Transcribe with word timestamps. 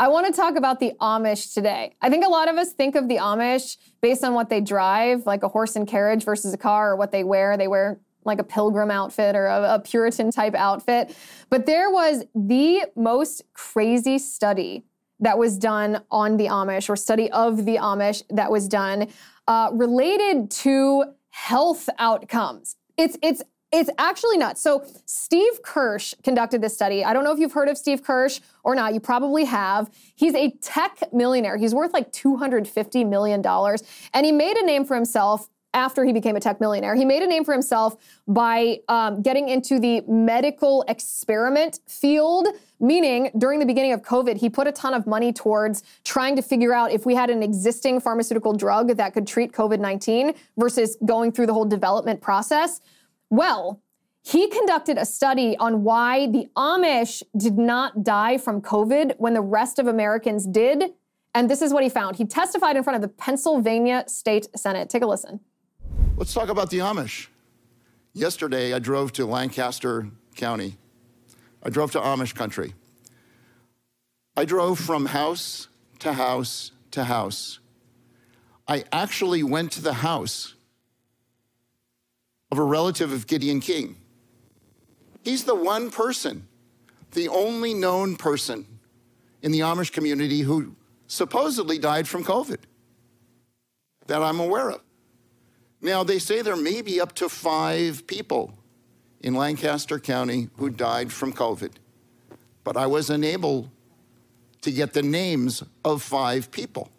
I 0.00 0.06
want 0.06 0.26
to 0.26 0.32
talk 0.32 0.54
about 0.54 0.78
the 0.78 0.92
Amish 1.00 1.52
today. 1.52 1.96
I 2.00 2.08
think 2.08 2.24
a 2.24 2.28
lot 2.28 2.48
of 2.48 2.56
us 2.56 2.72
think 2.72 2.94
of 2.94 3.08
the 3.08 3.16
Amish 3.16 3.76
based 4.00 4.22
on 4.22 4.32
what 4.32 4.48
they 4.48 4.60
drive, 4.60 5.26
like 5.26 5.42
a 5.42 5.48
horse 5.48 5.74
and 5.74 5.88
carriage 5.88 6.24
versus 6.24 6.54
a 6.54 6.56
car, 6.56 6.92
or 6.92 6.96
what 6.96 7.10
they 7.10 7.24
wear. 7.24 7.56
They 7.56 7.66
wear 7.66 7.98
like 8.24 8.38
a 8.38 8.44
pilgrim 8.44 8.92
outfit 8.92 9.34
or 9.34 9.46
a, 9.46 9.74
a 9.74 9.78
Puritan 9.80 10.30
type 10.30 10.54
outfit. 10.54 11.16
But 11.50 11.66
there 11.66 11.90
was 11.90 12.24
the 12.32 12.86
most 12.94 13.42
crazy 13.54 14.18
study 14.18 14.84
that 15.18 15.36
was 15.36 15.58
done 15.58 16.04
on 16.12 16.36
the 16.36 16.46
Amish, 16.46 16.88
or 16.88 16.94
study 16.94 17.28
of 17.32 17.64
the 17.64 17.74
Amish 17.76 18.22
that 18.30 18.52
was 18.52 18.68
done 18.68 19.08
uh, 19.48 19.70
related 19.72 20.48
to 20.52 21.06
health 21.30 21.88
outcomes. 21.98 22.76
It's 22.96 23.18
it's 23.20 23.42
it's 23.70 23.90
actually 23.98 24.38
nuts. 24.38 24.60
So, 24.60 24.84
Steve 25.04 25.62
Kirsch 25.62 26.14
conducted 26.22 26.62
this 26.62 26.74
study. 26.74 27.04
I 27.04 27.12
don't 27.12 27.24
know 27.24 27.32
if 27.32 27.38
you've 27.38 27.52
heard 27.52 27.68
of 27.68 27.76
Steve 27.76 28.02
Kirsch 28.02 28.40
or 28.64 28.74
not. 28.74 28.94
You 28.94 29.00
probably 29.00 29.44
have. 29.44 29.90
He's 30.14 30.34
a 30.34 30.50
tech 30.62 31.12
millionaire. 31.12 31.56
He's 31.56 31.74
worth 31.74 31.92
like 31.92 32.10
$250 32.12 33.08
million. 33.08 33.44
And 34.14 34.26
he 34.26 34.32
made 34.32 34.56
a 34.56 34.64
name 34.64 34.84
for 34.84 34.94
himself 34.94 35.48
after 35.74 36.04
he 36.04 36.12
became 36.12 36.34
a 36.34 36.40
tech 36.40 36.60
millionaire. 36.60 36.94
He 36.94 37.04
made 37.04 37.22
a 37.22 37.26
name 37.26 37.44
for 37.44 37.52
himself 37.52 37.96
by 38.26 38.78
um, 38.88 39.22
getting 39.22 39.48
into 39.48 39.78
the 39.78 40.00
medical 40.08 40.82
experiment 40.88 41.80
field, 41.86 42.48
meaning 42.80 43.30
during 43.36 43.58
the 43.60 43.66
beginning 43.66 43.92
of 43.92 44.02
COVID, 44.02 44.38
he 44.38 44.48
put 44.48 44.66
a 44.66 44.72
ton 44.72 44.94
of 44.94 45.06
money 45.06 45.32
towards 45.32 45.82
trying 46.04 46.36
to 46.36 46.42
figure 46.42 46.72
out 46.72 46.90
if 46.90 47.04
we 47.04 47.14
had 47.14 47.28
an 47.28 47.42
existing 47.42 48.00
pharmaceutical 48.00 48.54
drug 48.54 48.96
that 48.96 49.12
could 49.12 49.26
treat 49.26 49.52
COVID 49.52 49.78
19 49.78 50.32
versus 50.56 50.96
going 51.04 51.32
through 51.32 51.46
the 51.46 51.54
whole 51.54 51.66
development 51.66 52.20
process. 52.20 52.80
Well, 53.30 53.82
he 54.22 54.48
conducted 54.48 54.98
a 54.98 55.04
study 55.04 55.56
on 55.58 55.84
why 55.84 56.26
the 56.26 56.48
Amish 56.56 57.22
did 57.36 57.56
not 57.56 58.04
die 58.04 58.38
from 58.38 58.60
COVID 58.60 59.14
when 59.18 59.34
the 59.34 59.40
rest 59.40 59.78
of 59.78 59.86
Americans 59.86 60.46
did. 60.46 60.92
And 61.34 61.48
this 61.48 61.62
is 61.62 61.72
what 61.72 61.82
he 61.82 61.88
found. 61.88 62.16
He 62.16 62.24
testified 62.24 62.76
in 62.76 62.82
front 62.82 62.96
of 62.96 63.02
the 63.02 63.08
Pennsylvania 63.08 64.04
State 64.06 64.48
Senate. 64.56 64.90
Take 64.90 65.02
a 65.02 65.06
listen. 65.06 65.40
Let's 66.16 66.34
talk 66.34 66.48
about 66.48 66.70
the 66.70 66.78
Amish. 66.78 67.28
Yesterday, 68.12 68.74
I 68.74 68.80
drove 68.80 69.12
to 69.12 69.26
Lancaster 69.26 70.08
County. 70.34 70.76
I 71.62 71.70
drove 71.70 71.92
to 71.92 72.00
Amish 72.00 72.34
country. 72.34 72.74
I 74.36 74.44
drove 74.44 74.78
from 74.78 75.06
house 75.06 75.68
to 76.00 76.12
house 76.12 76.72
to 76.90 77.04
house. 77.04 77.60
I 78.66 78.84
actually 78.92 79.42
went 79.42 79.72
to 79.72 79.82
the 79.82 79.94
house 79.94 80.54
of 82.50 82.58
a 82.58 82.62
relative 82.62 83.12
of 83.12 83.26
Gideon 83.26 83.60
King. 83.60 83.96
He's 85.22 85.44
the 85.44 85.54
one 85.54 85.90
person, 85.90 86.48
the 87.12 87.28
only 87.28 87.74
known 87.74 88.16
person 88.16 88.66
in 89.42 89.52
the 89.52 89.60
Amish 89.60 89.92
community 89.92 90.40
who 90.40 90.74
supposedly 91.06 91.78
died 91.78 92.08
from 92.08 92.24
COVID 92.24 92.60
that 94.06 94.22
I'm 94.22 94.40
aware 94.40 94.70
of. 94.70 94.80
Now, 95.80 96.02
they 96.02 96.18
say 96.18 96.42
there 96.42 96.56
may 96.56 96.82
be 96.82 97.00
up 97.00 97.14
to 97.16 97.28
five 97.28 98.06
people 98.06 98.58
in 99.20 99.34
Lancaster 99.34 99.98
County 99.98 100.48
who 100.56 100.70
died 100.70 101.12
from 101.12 101.32
COVID, 101.32 101.72
but 102.64 102.76
I 102.76 102.86
was 102.86 103.10
unable 103.10 103.70
to 104.62 104.72
get 104.72 104.92
the 104.92 105.02
names 105.02 105.62
of 105.84 106.02
five 106.02 106.50
people. 106.50 106.90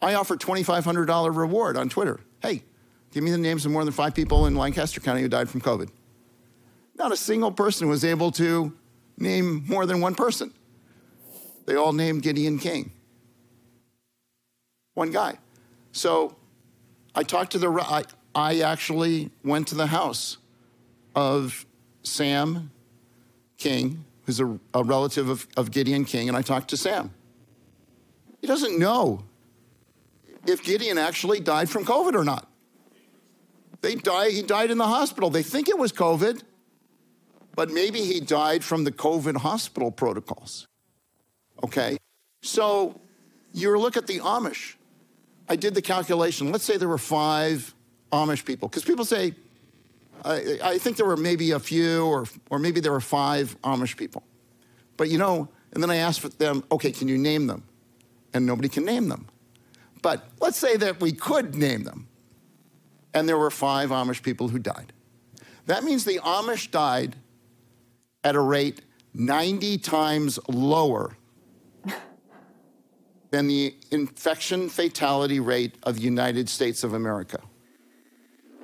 I 0.00 0.14
offered 0.14 0.40
$2,500 0.40 1.36
reward 1.36 1.76
on 1.76 1.88
Twitter. 1.88 2.20
Hey, 2.40 2.62
Give 3.14 3.22
me 3.22 3.30
the 3.30 3.38
names 3.38 3.64
of 3.64 3.70
more 3.70 3.84
than 3.84 3.92
five 3.92 4.12
people 4.12 4.46
in 4.46 4.56
Lancaster 4.56 5.00
County 5.00 5.22
who 5.22 5.28
died 5.28 5.48
from 5.48 5.60
COVID. 5.60 5.88
Not 6.96 7.12
a 7.12 7.16
single 7.16 7.52
person 7.52 7.88
was 7.88 8.04
able 8.04 8.32
to 8.32 8.72
name 9.16 9.64
more 9.68 9.86
than 9.86 10.00
one 10.00 10.16
person. 10.16 10.52
They 11.64 11.76
all 11.76 11.92
named 11.92 12.22
Gideon 12.22 12.58
King. 12.58 12.90
One 14.94 15.12
guy. 15.12 15.38
So 15.92 16.34
I 17.14 17.22
talked 17.22 17.52
to 17.52 17.58
the, 17.58 17.70
I, 17.70 18.02
I 18.34 18.62
actually 18.62 19.30
went 19.44 19.68
to 19.68 19.76
the 19.76 19.86
house 19.86 20.38
of 21.14 21.64
Sam 22.02 22.72
King, 23.58 24.04
who's 24.26 24.40
a, 24.40 24.58
a 24.74 24.82
relative 24.82 25.28
of, 25.28 25.46
of 25.56 25.70
Gideon 25.70 26.04
King, 26.04 26.26
and 26.26 26.36
I 26.36 26.42
talked 26.42 26.68
to 26.70 26.76
Sam. 26.76 27.12
He 28.40 28.48
doesn't 28.48 28.76
know 28.76 29.22
if 30.48 30.64
Gideon 30.64 30.98
actually 30.98 31.38
died 31.38 31.70
from 31.70 31.84
COVID 31.84 32.14
or 32.14 32.24
not. 32.24 32.48
They 33.84 33.96
die, 33.96 34.30
he 34.30 34.40
died 34.40 34.70
in 34.70 34.78
the 34.78 34.86
hospital. 34.86 35.28
They 35.28 35.42
think 35.42 35.68
it 35.68 35.78
was 35.78 35.92
COVID, 35.92 36.42
but 37.54 37.70
maybe 37.70 38.00
he 38.00 38.18
died 38.18 38.64
from 38.64 38.84
the 38.84 38.90
COVID 38.90 39.36
hospital 39.36 39.90
protocols. 39.90 40.66
Okay? 41.62 41.98
So 42.42 42.98
you 43.52 43.78
look 43.78 43.98
at 43.98 44.06
the 44.06 44.20
Amish. 44.20 44.76
I 45.50 45.56
did 45.56 45.74
the 45.74 45.82
calculation. 45.82 46.50
Let's 46.50 46.64
say 46.64 46.78
there 46.78 46.88
were 46.88 46.96
five 46.96 47.74
Amish 48.10 48.46
people, 48.46 48.68
because 48.68 48.84
people 48.84 49.04
say, 49.04 49.34
I, 50.24 50.58
I, 50.64 50.78
think 50.78 50.96
there 50.96 51.04
were 51.04 51.18
maybe 51.18 51.50
a 51.50 51.58
few, 51.58 52.06
or, 52.06 52.24
or 52.48 52.58
maybe 52.58 52.80
there 52.80 52.92
were 52.92 53.02
five 53.02 53.54
Amish 53.60 53.98
people. 53.98 54.22
But 54.96 55.10
you 55.10 55.18
know, 55.18 55.46
and 55.74 55.82
then 55.82 55.90
I 55.90 55.96
asked 55.96 56.38
them, 56.38 56.64
okay, 56.72 56.90
can 56.90 57.06
you 57.08 57.18
name 57.18 57.48
them? 57.48 57.64
And 58.32 58.46
nobody 58.46 58.70
can 58.70 58.86
name 58.86 59.10
them. 59.10 59.26
But 60.00 60.26
let's 60.40 60.56
say 60.56 60.78
that 60.78 61.02
we 61.02 61.12
could 61.12 61.54
name 61.54 61.82
them 61.82 62.08
and 63.14 63.28
there 63.28 63.38
were 63.38 63.50
five 63.50 63.90
Amish 63.90 64.22
people 64.22 64.48
who 64.48 64.58
died. 64.58 64.92
That 65.66 65.84
means 65.84 66.04
the 66.04 66.18
Amish 66.18 66.70
died 66.70 67.16
at 68.22 68.34
a 68.34 68.40
rate 68.40 68.82
90 69.14 69.78
times 69.78 70.38
lower 70.48 71.16
than 73.30 73.46
the 73.46 73.74
infection 73.90 74.68
fatality 74.68 75.40
rate 75.40 75.76
of 75.84 75.96
the 75.96 76.02
United 76.02 76.48
States 76.48 76.82
of 76.82 76.92
America. 76.92 77.40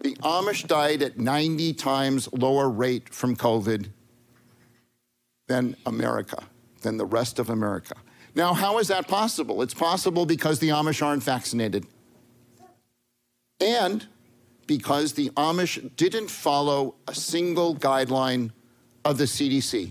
The 0.03 0.17
Amish 0.17 0.67
died 0.67 1.03
at 1.03 1.19
90 1.19 1.75
times 1.75 2.29
lower 2.33 2.69
rate 2.69 3.15
from 3.15 3.37
COVID 3.37 3.89
than 5.47 5.77
America, 5.87 6.43
than 6.83 6.97
the 6.97 7.05
rest 7.05 7.39
of 7.39 7.51
America. 7.51 7.95
Now, 8.35 8.55
how 8.55 8.79
is 8.79 8.89
that 8.89 9.09
possible? 9.09 9.63
It's 9.63 9.75
possible 9.75 10.25
because 10.25 10.59
the 10.59 10.69
Amish 10.71 11.05
aren't 11.05 11.23
vaccinated. 11.23 11.87
And 13.61 14.07
because 14.71 15.15
the 15.15 15.31
Amish 15.31 15.91
didn't 15.97 16.31
follow 16.31 16.95
a 17.09 17.13
single 17.13 17.75
guideline 17.75 18.53
of 19.05 19.19
the 19.19 19.25
CDC. 19.25 19.91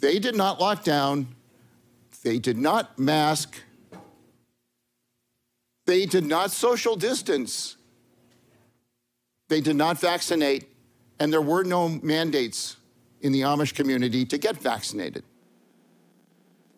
They 0.00 0.18
did 0.18 0.34
not 0.34 0.58
lock 0.58 0.82
down, 0.82 1.28
they 2.24 2.38
did 2.38 2.56
not 2.56 2.98
mask, 2.98 3.60
they 5.84 6.06
did 6.06 6.24
not 6.24 6.52
social 6.52 6.96
distance, 6.96 7.76
they 9.50 9.60
did 9.60 9.76
not 9.76 10.00
vaccinate, 10.00 10.72
and 11.20 11.30
there 11.30 11.42
were 11.42 11.62
no 11.62 11.86
mandates 11.86 12.78
in 13.20 13.30
the 13.30 13.42
Amish 13.42 13.74
community 13.74 14.24
to 14.24 14.38
get 14.38 14.56
vaccinated. 14.56 15.22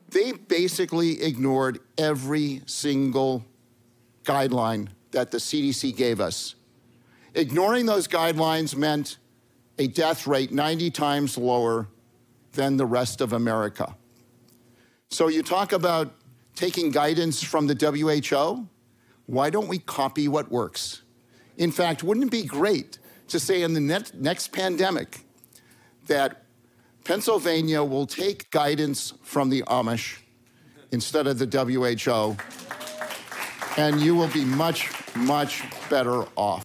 They 0.08 0.32
basically 0.32 1.22
ignored 1.22 1.78
every 1.96 2.62
single 2.66 3.44
guideline 4.24 4.88
that 5.12 5.30
the 5.30 5.38
CDC 5.38 5.96
gave 5.96 6.20
us 6.20 6.56
Ignoring 7.38 7.86
those 7.86 8.08
guidelines 8.08 8.74
meant 8.74 9.18
a 9.78 9.86
death 9.86 10.26
rate 10.26 10.50
90 10.50 10.90
times 10.90 11.38
lower 11.38 11.86
than 12.54 12.76
the 12.76 12.84
rest 12.84 13.20
of 13.20 13.32
America. 13.32 13.94
So 15.10 15.28
you 15.28 15.44
talk 15.44 15.72
about 15.72 16.12
taking 16.56 16.90
guidance 16.90 17.40
from 17.40 17.68
the 17.68 17.76
WHO. 17.76 18.66
Why 19.26 19.50
don't 19.50 19.68
we 19.68 19.78
copy 19.78 20.26
what 20.26 20.50
works? 20.50 21.02
In 21.56 21.70
fact, 21.70 22.02
wouldn't 22.02 22.26
it 22.26 22.32
be 22.32 22.42
great 22.42 22.98
to 23.28 23.38
say 23.38 23.62
in 23.62 23.72
the 23.72 24.04
next 24.14 24.48
pandemic 24.48 25.20
that 26.08 26.42
Pennsylvania 27.04 27.84
will 27.84 28.06
take 28.06 28.50
guidance 28.50 29.14
from 29.22 29.48
the 29.48 29.62
Amish 29.68 30.18
instead 30.90 31.28
of 31.28 31.38
the 31.38 31.46
WHO, 31.46 32.36
and 33.80 34.00
you 34.00 34.16
will 34.16 34.26
be 34.28 34.44
much, 34.44 34.90
much 35.14 35.62
better 35.88 36.24
off. 36.34 36.64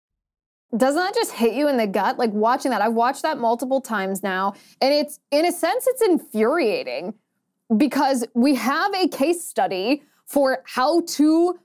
Doesn't 0.75 1.01
that 1.01 1.13
just 1.13 1.33
hit 1.33 1.53
you 1.53 1.67
in 1.67 1.77
the 1.77 1.87
gut? 1.87 2.17
Like 2.17 2.31
watching 2.31 2.71
that 2.71 2.81
i've 2.81 2.93
watched 2.93 3.23
that 3.23 3.37
multiple 3.37 3.81
times 3.81 4.23
now 4.23 4.53
and 4.81 4.93
it's 4.93 5.19
in 5.31 5.45
a 5.45 5.51
sense 5.51 5.85
it's 5.87 6.01
infuriating 6.01 7.13
because 7.77 8.25
we 8.33 8.55
have 8.55 8.93
a 8.93 9.07
case 9.07 9.43
study 9.43 10.03
for 10.25 10.63
how 10.65 11.01
to 11.01 11.59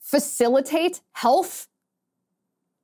facilitate 0.00 1.00
health 1.12 1.66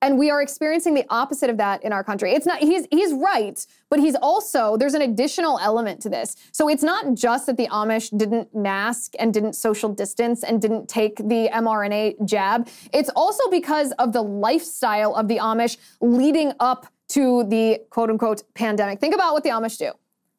and 0.02 0.18
we 0.18 0.30
are 0.30 0.42
experiencing 0.42 0.94
the 0.94 1.06
opposite 1.08 1.48
of 1.48 1.56
that 1.56 1.82
in 1.84 1.92
our 1.92 2.04
country. 2.04 2.32
It's 2.32 2.44
not 2.44 2.58
he's 2.58 2.86
he's 2.90 3.14
right, 3.14 3.64
but 3.88 4.00
he's 4.00 4.16
also 4.16 4.76
there's 4.76 4.94
an 4.94 5.02
additional 5.02 5.58
element 5.60 6.02
to 6.02 6.10
this. 6.10 6.36
So 6.50 6.68
it's 6.68 6.82
not 6.82 7.14
just 7.14 7.46
that 7.46 7.56
the 7.56 7.68
Amish 7.68 8.16
didn't 8.18 8.54
mask 8.54 9.14
and 9.18 9.32
didn't 9.32 9.54
social 9.54 9.88
distance 9.88 10.42
and 10.42 10.60
didn't 10.60 10.88
take 10.88 11.16
the 11.16 11.48
mRNA 11.54 12.26
jab. 12.28 12.68
It's 12.92 13.10
also 13.10 13.48
because 13.48 13.92
of 13.92 14.12
the 14.12 14.22
lifestyle 14.22 15.14
of 15.14 15.28
the 15.28 15.38
Amish 15.38 15.78
leading 16.00 16.52
up 16.60 16.86
to 17.10 17.44
the 17.44 17.80
quote 17.90 18.10
unquote 18.10 18.42
pandemic. 18.54 19.00
Think 19.00 19.14
about 19.14 19.32
what 19.32 19.44
the 19.44 19.50
Amish 19.50 19.78
do. 19.78 19.92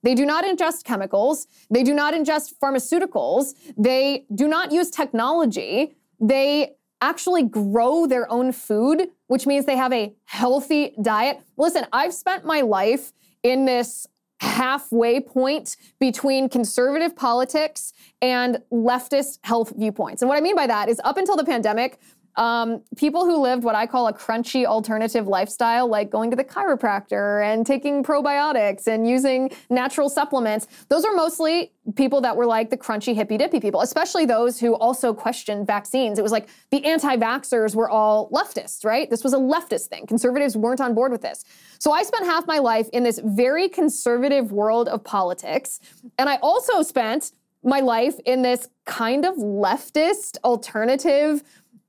They 0.03 0.15
do 0.15 0.25
not 0.25 0.43
ingest 0.43 0.83
chemicals. 0.83 1.47
They 1.69 1.83
do 1.83 1.93
not 1.93 2.13
ingest 2.13 2.55
pharmaceuticals. 2.61 3.53
They 3.77 4.25
do 4.35 4.49
not 4.49 4.73
use 4.73 4.89
technology. 4.89 5.95
They 6.19 6.73
actually 7.03 7.43
grow 7.43 8.07
their 8.07 8.31
own 8.31 8.53
food, 8.53 9.09
which 9.27 9.45
means 9.45 9.65
they 9.65 9.75
have 9.75 9.91
a 9.91 10.13
healthy 10.23 10.93
diet. 11.01 11.41
Listen, 11.57 11.85
I've 11.91 12.13
spent 12.13 12.45
my 12.45 12.61
life 12.61 13.11
in 13.43 13.65
this 13.65 14.07
halfway 14.39 15.19
point 15.19 15.75
between 15.99 16.47
conservative 16.49 17.15
politics 17.15 17.93
and 18.21 18.61
leftist 18.71 19.39
health 19.43 19.73
viewpoints. 19.75 20.21
And 20.21 20.29
what 20.29 20.37
I 20.37 20.41
mean 20.41 20.55
by 20.55 20.67
that 20.67 20.89
is 20.89 20.99
up 21.03 21.17
until 21.17 21.35
the 21.35 21.45
pandemic, 21.45 21.99
um, 22.35 22.81
people 22.97 23.25
who 23.25 23.37
lived 23.37 23.63
what 23.63 23.75
I 23.75 23.85
call 23.85 24.07
a 24.07 24.13
crunchy 24.13 24.65
alternative 24.65 25.27
lifestyle, 25.27 25.87
like 25.87 26.09
going 26.09 26.29
to 26.31 26.35
the 26.35 26.43
chiropractor 26.43 27.45
and 27.45 27.65
taking 27.65 28.03
probiotics 28.03 28.87
and 28.87 29.07
using 29.07 29.51
natural 29.69 30.09
supplements, 30.09 30.67
those 30.89 31.05
are 31.05 31.13
mostly 31.13 31.71
people 31.95 32.21
that 32.21 32.35
were 32.35 32.45
like 32.45 32.69
the 32.69 32.77
crunchy 32.77 33.13
hippy 33.13 33.37
dippy 33.37 33.59
people, 33.59 33.81
especially 33.81 34.25
those 34.25 34.59
who 34.59 34.73
also 34.75 35.13
questioned 35.13 35.67
vaccines. 35.67 36.17
It 36.17 36.23
was 36.23 36.31
like 36.31 36.47
the 36.71 36.83
anti 36.85 37.15
vaxxers 37.17 37.75
were 37.75 37.89
all 37.89 38.29
leftists, 38.31 38.83
right? 38.83 39.09
This 39.09 39.23
was 39.23 39.33
a 39.33 39.37
leftist 39.37 39.87
thing. 39.87 40.07
Conservatives 40.07 40.57
weren't 40.57 40.81
on 40.81 40.95
board 40.95 41.11
with 41.11 41.21
this. 41.21 41.43
So 41.77 41.91
I 41.91 42.03
spent 42.03 42.25
half 42.25 42.47
my 42.47 42.59
life 42.59 42.89
in 42.93 43.03
this 43.03 43.19
very 43.23 43.69
conservative 43.69 44.51
world 44.51 44.87
of 44.87 45.03
politics. 45.03 45.79
And 46.17 46.29
I 46.29 46.37
also 46.37 46.81
spent 46.81 47.31
my 47.63 47.79
life 47.79 48.15
in 48.25 48.41
this 48.41 48.69
kind 48.85 49.25
of 49.25 49.35
leftist 49.35 50.37
alternative 50.43 51.43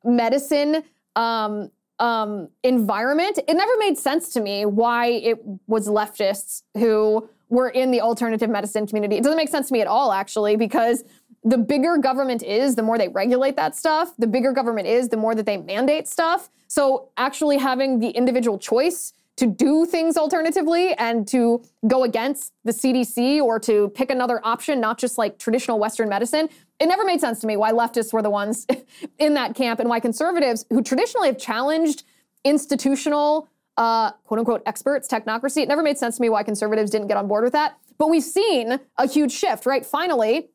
medicine 0.05 0.83
um, 1.17 1.71
um, 1.99 2.49
environment, 2.62 3.39
it 3.47 3.55
never 3.55 3.73
made 3.79 3.99
sense 3.99 4.33
to 4.35 4.41
me 4.41 4.67
why 4.67 5.06
it 5.06 5.39
was 5.67 5.89
leftists 5.89 6.62
who 6.77 7.29
were 7.49 7.69
in 7.69 7.91
the 7.91 8.01
alternative 8.01 8.51
medicine 8.51 8.87
community. 8.87 9.17
It 9.17 9.23
doesn't 9.23 9.37
make 9.37 9.49
sense 9.49 9.69
to 9.69 9.73
me 9.73 9.81
at 9.81 9.87
all, 9.87 10.12
actually, 10.12 10.56
because 10.56 11.05
the 11.45 11.59
bigger 11.59 11.99
government 11.99 12.43
is, 12.43 12.75
the 12.75 12.83
more 12.83 12.99
they 12.99 13.09
regulate 13.09 13.56
that 13.56 13.77
stuff. 13.77 14.15
The 14.19 14.27
bigger 14.27 14.53
government 14.53 14.89
is, 14.89 15.09
the 15.09 15.17
more 15.17 15.35
that 15.35 15.47
they 15.47 15.59
mandate 15.59 16.09
stuff. 16.09 16.51
So 16.69 17.11
actually 17.17 17.59
having 17.59 18.01
the 18.01 18.09
individual 18.11 18.59
choice 18.59 19.12
to 19.36 19.46
do 19.46 19.84
things 19.84 20.16
alternatively 20.16 20.94
and 20.94 21.26
to 21.28 21.62
go 21.86 22.04
against 22.04 22.52
the 22.64 22.72
CDC 22.72 23.40
or 23.40 23.58
to 23.60 23.88
pick 23.90 24.10
another 24.10 24.40
option, 24.44 24.81
not 24.81 24.98
just 24.98 25.19
like 25.19 25.38
traditional 25.38 25.78
Western 25.78 26.08
medicine, 26.08 26.48
it 26.78 26.86
never 26.86 27.04
made 27.04 27.20
sense 27.20 27.40
to 27.40 27.46
me 27.46 27.56
why 27.56 27.72
leftists 27.72 28.12
were 28.12 28.22
the 28.22 28.31
ones 28.31 28.66
in 29.19 29.34
that 29.34 29.54
camp 29.54 29.81
and 29.81 29.88
why 29.88 29.98
conservatives, 29.98 30.64
who 30.70 30.82
traditionally 30.82 31.28
have 31.28 31.38
challenged 31.38 32.04
institutional, 32.44 33.48
uh, 33.76 34.12
quote 34.25 34.38
unquote, 34.38 34.62
experts, 34.66 35.08
technocracy, 35.08 35.62
it 35.62 35.69
never 35.69 35.82
made 35.82 35.98
sense 35.98 36.16
to 36.16 36.22
me 36.22 36.28
why 36.28 36.42
conservatives 36.42 36.90
didn't 36.90 37.08
get 37.08 37.16
on 37.16 37.26
board 37.26 37.42
with 37.42 37.52
that. 37.52 37.76
But 37.98 38.08
we've 38.08 38.22
seen 38.22 38.78
a 38.98 39.08
huge 39.08 39.32
shift, 39.32 39.66
right? 39.66 39.84
Finally, 39.84 40.50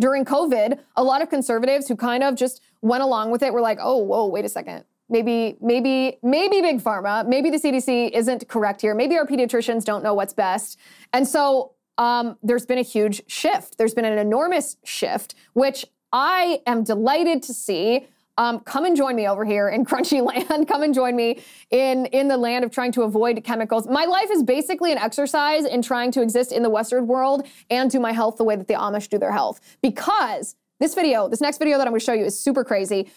during 0.00 0.24
COVID, 0.24 0.80
a 0.96 1.02
lot 1.02 1.22
of 1.22 1.30
conservatives 1.30 1.88
who 1.88 1.96
kind 1.96 2.22
of 2.22 2.34
just 2.34 2.60
went 2.80 3.02
along 3.02 3.30
with 3.30 3.42
it 3.42 3.52
were 3.52 3.60
like, 3.60 3.78
oh, 3.80 3.98
whoa, 3.98 4.26
wait 4.26 4.44
a 4.44 4.48
second. 4.48 4.84
Maybe, 5.12 5.56
maybe, 5.60 6.18
maybe 6.22 6.62
big 6.62 6.80
pharma, 6.82 7.26
maybe 7.28 7.50
the 7.50 7.58
CDC 7.58 8.12
isn't 8.12 8.48
correct 8.48 8.80
here. 8.80 8.94
Maybe 8.94 9.16
our 9.18 9.26
pediatricians 9.26 9.84
don't 9.84 10.02
know 10.02 10.14
what's 10.14 10.32
best. 10.32 10.78
And 11.12 11.28
so 11.28 11.72
um, 11.98 12.38
there's 12.42 12.64
been 12.64 12.78
a 12.78 12.82
huge 12.82 13.20
shift. 13.26 13.76
There's 13.76 13.92
been 13.92 14.06
an 14.06 14.16
enormous 14.16 14.78
shift, 14.84 15.34
which 15.52 15.84
I 16.14 16.62
am 16.66 16.82
delighted 16.82 17.42
to 17.42 17.52
see. 17.52 18.06
Um, 18.38 18.60
come 18.60 18.86
and 18.86 18.96
join 18.96 19.14
me 19.14 19.28
over 19.28 19.44
here 19.44 19.68
in 19.68 19.84
Crunchy 19.90 20.24
Land. 20.24 20.66
come 20.66 20.82
and 20.82 20.94
join 20.94 21.14
me 21.14 21.42
in 21.70 22.06
in 22.06 22.28
the 22.28 22.38
land 22.38 22.64
of 22.64 22.70
trying 22.70 22.92
to 22.92 23.02
avoid 23.02 23.44
chemicals. 23.44 23.86
My 23.86 24.06
life 24.06 24.30
is 24.30 24.42
basically 24.42 24.92
an 24.92 24.98
exercise 24.98 25.66
in 25.66 25.82
trying 25.82 26.10
to 26.12 26.22
exist 26.22 26.52
in 26.52 26.62
the 26.62 26.70
Western 26.70 27.06
world 27.06 27.46
and 27.68 27.90
do 27.90 28.00
my 28.00 28.12
health 28.12 28.38
the 28.38 28.44
way 28.44 28.56
that 28.56 28.66
the 28.66 28.74
Amish 28.74 29.10
do 29.10 29.18
their 29.18 29.32
health. 29.32 29.60
Because 29.82 30.56
this 30.80 30.94
video, 30.94 31.28
this 31.28 31.40
next 31.40 31.58
video 31.58 31.76
that 31.76 31.86
I'm 31.86 31.92
going 31.92 32.00
to 32.00 32.04
show 32.04 32.14
you 32.14 32.24
is 32.24 32.38
super 32.38 32.64
crazy. 32.64 33.10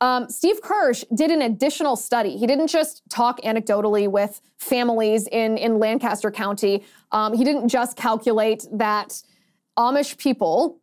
Um, 0.00 0.30
Steve 0.30 0.62
Kirsch 0.62 1.04
did 1.14 1.30
an 1.30 1.42
additional 1.42 1.94
study. 1.94 2.36
He 2.36 2.46
didn't 2.46 2.68
just 2.68 3.02
talk 3.10 3.40
anecdotally 3.42 4.08
with 4.08 4.40
families 4.56 5.28
in, 5.30 5.58
in 5.58 5.78
Lancaster 5.78 6.30
County. 6.30 6.84
Um, 7.12 7.34
he 7.34 7.44
didn't 7.44 7.68
just 7.68 7.96
calculate 7.96 8.64
that 8.72 9.22
Amish 9.78 10.16
people 10.16 10.78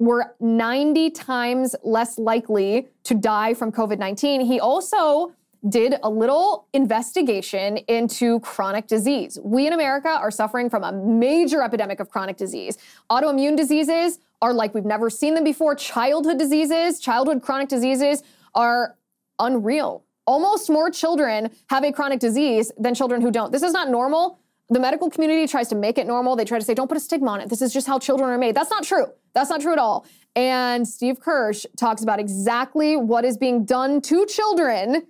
were 0.00 0.34
90 0.40 1.10
times 1.10 1.76
less 1.84 2.18
likely 2.18 2.88
to 3.04 3.14
die 3.14 3.54
from 3.54 3.70
COVID 3.70 3.98
19. 3.98 4.40
He 4.40 4.58
also 4.58 5.32
did 5.68 5.96
a 6.02 6.08
little 6.08 6.66
investigation 6.72 7.76
into 7.86 8.40
chronic 8.40 8.86
disease. 8.86 9.38
We 9.44 9.66
in 9.66 9.74
America 9.74 10.08
are 10.08 10.30
suffering 10.30 10.70
from 10.70 10.84
a 10.84 10.90
major 10.90 11.62
epidemic 11.62 12.00
of 12.00 12.08
chronic 12.08 12.38
disease. 12.38 12.78
Autoimmune 13.10 13.58
diseases 13.58 14.18
are 14.40 14.54
like 14.54 14.74
we've 14.74 14.86
never 14.86 15.10
seen 15.10 15.34
them 15.34 15.44
before. 15.44 15.74
Childhood 15.74 16.38
diseases, 16.38 16.98
childhood 16.98 17.42
chronic 17.42 17.68
diseases 17.68 18.22
are 18.54 18.96
unreal. 19.38 20.04
Almost 20.26 20.70
more 20.70 20.90
children 20.90 21.50
have 21.68 21.84
a 21.84 21.92
chronic 21.92 22.20
disease 22.20 22.70
than 22.78 22.94
children 22.94 23.20
who 23.20 23.30
don't. 23.30 23.50
This 23.52 23.62
is 23.62 23.72
not 23.72 23.90
normal. 23.90 24.38
The 24.68 24.78
medical 24.78 25.10
community 25.10 25.48
tries 25.48 25.68
to 25.68 25.74
make 25.74 25.98
it 25.98 26.06
normal. 26.06 26.36
They 26.36 26.44
try 26.44 26.58
to 26.58 26.64
say, 26.64 26.74
don't 26.74 26.86
put 26.86 26.96
a 26.96 27.00
stigma 27.00 27.30
on 27.32 27.40
it. 27.40 27.48
This 27.48 27.60
is 27.60 27.72
just 27.72 27.88
how 27.88 27.98
children 27.98 28.30
are 28.30 28.38
made. 28.38 28.54
That's 28.54 28.70
not 28.70 28.84
true. 28.84 29.06
That's 29.34 29.50
not 29.50 29.60
true 29.60 29.72
at 29.72 29.78
all. 29.78 30.06
And 30.36 30.86
Steve 30.86 31.18
Kirsch 31.18 31.66
talks 31.76 32.02
about 32.02 32.20
exactly 32.20 32.96
what 32.96 33.24
is 33.24 33.36
being 33.36 33.64
done 33.64 34.00
to 34.02 34.24
children, 34.26 35.08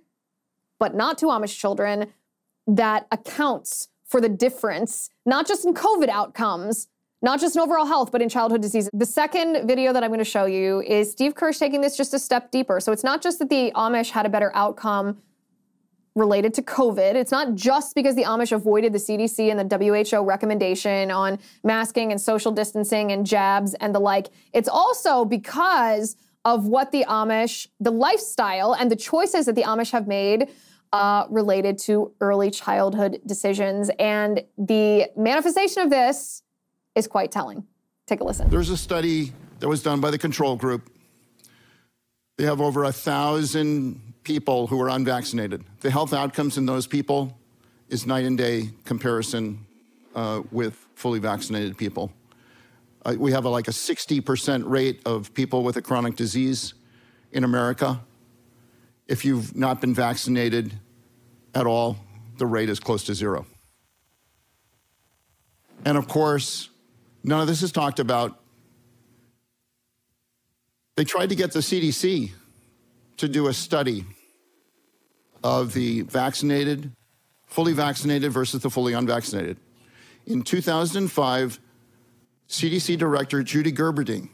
but 0.79 0.95
not 0.95 1.19
to 1.19 1.27
Amish 1.27 1.59
children, 1.59 2.07
that 2.65 3.05
accounts 3.11 3.89
for 4.05 4.19
the 4.19 4.29
difference, 4.29 5.09
not 5.25 5.47
just 5.47 5.63
in 5.63 5.73
COVID 5.73 6.09
outcomes, 6.09 6.87
not 7.21 7.39
just 7.39 7.55
in 7.55 7.61
overall 7.61 7.85
health, 7.85 8.11
but 8.11 8.21
in 8.21 8.29
childhood 8.29 8.61
disease. 8.61 8.89
The 8.93 9.05
second 9.05 9.67
video 9.67 9.93
that 9.93 10.03
I'm 10.03 10.09
going 10.09 10.19
to 10.19 10.25
show 10.25 10.45
you 10.45 10.81
is 10.81 11.11
Steve 11.11 11.35
Kirsch 11.35 11.59
taking 11.59 11.81
this 11.81 11.95
just 11.95 12.13
a 12.13 12.19
step 12.19 12.51
deeper. 12.51 12.79
So 12.79 12.91
it's 12.91 13.03
not 13.03 13.21
just 13.21 13.39
that 13.39 13.49
the 13.49 13.71
Amish 13.75 14.09
had 14.09 14.25
a 14.25 14.29
better 14.29 14.51
outcome 14.55 15.17
related 16.15 16.53
to 16.55 16.61
COVID. 16.61 17.15
It's 17.15 17.31
not 17.31 17.55
just 17.55 17.95
because 17.95 18.15
the 18.15 18.23
Amish 18.23 18.51
avoided 18.51 18.91
the 18.91 18.99
CDC 18.99 19.49
and 19.51 19.59
the 19.59 20.11
WHO 20.13 20.23
recommendation 20.23 21.09
on 21.09 21.39
masking 21.63 22.11
and 22.11 22.19
social 22.19 22.51
distancing 22.51 23.11
and 23.11 23.25
jabs 23.25 23.75
and 23.75 23.95
the 23.95 23.99
like. 23.99 24.27
It's 24.51 24.67
also 24.67 25.23
because 25.23 26.17
of 26.43 26.65
what 26.65 26.91
the 26.91 27.05
Amish, 27.07 27.67
the 27.79 27.91
lifestyle, 27.91 28.73
and 28.73 28.91
the 28.91 28.95
choices 28.95 29.45
that 29.45 29.55
the 29.55 29.63
Amish 29.63 29.91
have 29.91 30.07
made 30.07 30.49
uh, 30.91 31.25
related 31.29 31.77
to 31.77 32.11
early 32.19 32.51
childhood 32.51 33.21
decisions. 33.25 33.89
And 33.97 34.43
the 34.57 35.09
manifestation 35.15 35.83
of 35.83 35.89
this 35.89 36.43
is 36.95 37.07
quite 37.07 37.31
telling. 37.31 37.65
Take 38.07 38.19
a 38.19 38.23
listen. 38.23 38.49
There's 38.49 38.69
a 38.69 38.77
study 38.77 39.33
that 39.59 39.67
was 39.67 39.83
done 39.83 40.01
by 40.01 40.11
the 40.11 40.17
control 40.17 40.55
group. 40.55 40.89
They 42.37 42.45
have 42.45 42.59
over 42.59 42.83
a 42.83 42.91
thousand 42.91 44.13
people 44.23 44.67
who 44.67 44.81
are 44.81 44.89
unvaccinated. 44.89 45.63
The 45.81 45.91
health 45.91 46.13
outcomes 46.13 46.57
in 46.57 46.65
those 46.65 46.87
people 46.87 47.37
is 47.89 48.05
night 48.05 48.25
and 48.25 48.37
day 48.37 48.69
comparison 48.85 49.65
uh, 50.15 50.41
with 50.51 50.75
fully 50.95 51.19
vaccinated 51.19 51.77
people. 51.77 52.11
Uh, 53.05 53.15
we 53.17 53.31
have 53.31 53.45
a, 53.45 53.49
like 53.49 53.67
a 53.67 53.71
60% 53.71 54.63
rate 54.65 55.01
of 55.05 55.33
people 55.33 55.63
with 55.63 55.77
a 55.77 55.81
chronic 55.81 56.15
disease 56.15 56.73
in 57.31 57.43
America. 57.43 57.99
If 59.07 59.25
you've 59.25 59.55
not 59.55 59.81
been 59.81 59.93
vaccinated 59.93 60.73
at 61.55 61.65
all, 61.65 61.97
the 62.37 62.45
rate 62.45 62.69
is 62.69 62.79
close 62.79 63.03
to 63.05 63.13
zero. 63.13 63.45
And 65.83 65.97
of 65.97 66.07
course, 66.07 66.69
none 67.23 67.41
of 67.41 67.47
this 67.47 67.61
is 67.61 67.71
talked 67.71 67.99
about. 67.99 68.39
They 70.95 71.03
tried 71.03 71.29
to 71.29 71.35
get 71.35 71.51
the 71.51 71.59
CDC 71.59 72.31
to 73.17 73.27
do 73.27 73.47
a 73.47 73.53
study 73.53 74.05
of 75.43 75.73
the 75.73 76.01
vaccinated, 76.01 76.91
fully 77.47 77.73
vaccinated 77.73 78.31
versus 78.31 78.61
the 78.61 78.69
fully 78.69 78.93
unvaccinated. 78.93 79.57
In 80.27 80.43
2005, 80.43 81.59
CDC 82.47 82.97
Director 82.97 83.43
Judy 83.43 83.71
Gerberding 83.71 84.29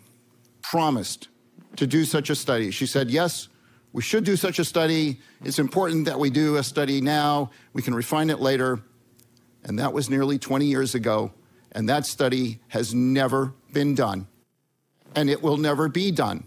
promised 0.61 1.29
to 1.75 1.87
do 1.87 2.03
such 2.03 2.29
a 2.29 2.35
study. 2.35 2.71
She 2.71 2.85
said, 2.85 3.09
Yes, 3.09 3.47
we 3.93 4.01
should 4.01 4.23
do 4.23 4.35
such 4.35 4.59
a 4.59 4.65
study. 4.65 5.19
It's 5.43 5.59
important 5.59 6.05
that 6.05 6.19
we 6.19 6.29
do 6.29 6.57
a 6.57 6.63
study 6.63 6.99
now. 6.99 7.51
We 7.73 7.81
can 7.81 7.95
refine 7.95 8.29
it 8.29 8.39
later. 8.39 8.79
And 9.63 9.79
that 9.79 9.93
was 9.93 10.09
nearly 10.09 10.37
20 10.37 10.65
years 10.65 10.95
ago. 10.95 11.31
And 11.71 11.87
that 11.89 12.05
study 12.05 12.59
has 12.69 12.93
never 12.93 13.53
been 13.73 13.95
done. 13.95 14.27
And 15.15 15.29
it 15.29 15.41
will 15.41 15.57
never 15.57 15.89
be 15.89 16.11
done. 16.11 16.45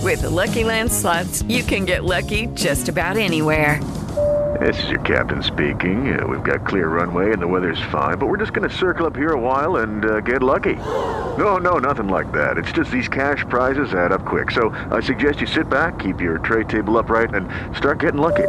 With 0.00 0.22
the 0.22 0.30
Lucky 0.30 0.64
Land 0.64 0.90
slots, 0.92 1.42
you 1.42 1.62
can 1.62 1.84
get 1.84 2.04
lucky 2.04 2.46
just 2.54 2.88
about 2.88 3.16
anywhere. 3.16 3.82
This 4.60 4.82
is 4.82 4.90
your 4.90 5.00
captain 5.00 5.42
speaking. 5.42 6.18
Uh, 6.18 6.26
we've 6.26 6.42
got 6.42 6.66
clear 6.66 6.88
runway 6.88 7.32
and 7.32 7.40
the 7.40 7.46
weather's 7.46 7.80
fine, 7.92 8.18
but 8.18 8.26
we're 8.26 8.38
just 8.38 8.52
going 8.52 8.68
to 8.68 8.74
circle 8.74 9.06
up 9.06 9.14
here 9.14 9.32
a 9.32 9.40
while 9.40 9.76
and 9.76 10.04
uh, 10.04 10.20
get 10.20 10.42
lucky. 10.42 10.74
No, 10.74 11.58
no, 11.58 11.78
nothing 11.78 12.08
like 12.08 12.32
that. 12.32 12.58
It's 12.58 12.72
just 12.72 12.90
these 12.90 13.08
cash 13.08 13.44
prizes 13.48 13.92
add 13.92 14.10
up 14.10 14.24
quick. 14.24 14.50
So 14.50 14.70
I 14.90 15.00
suggest 15.00 15.40
you 15.40 15.46
sit 15.46 15.68
back, 15.68 15.98
keep 15.98 16.20
your 16.20 16.38
tray 16.38 16.64
table 16.64 16.96
upright, 16.96 17.34
and 17.34 17.48
start 17.76 18.00
getting 18.00 18.20
lucky. 18.20 18.48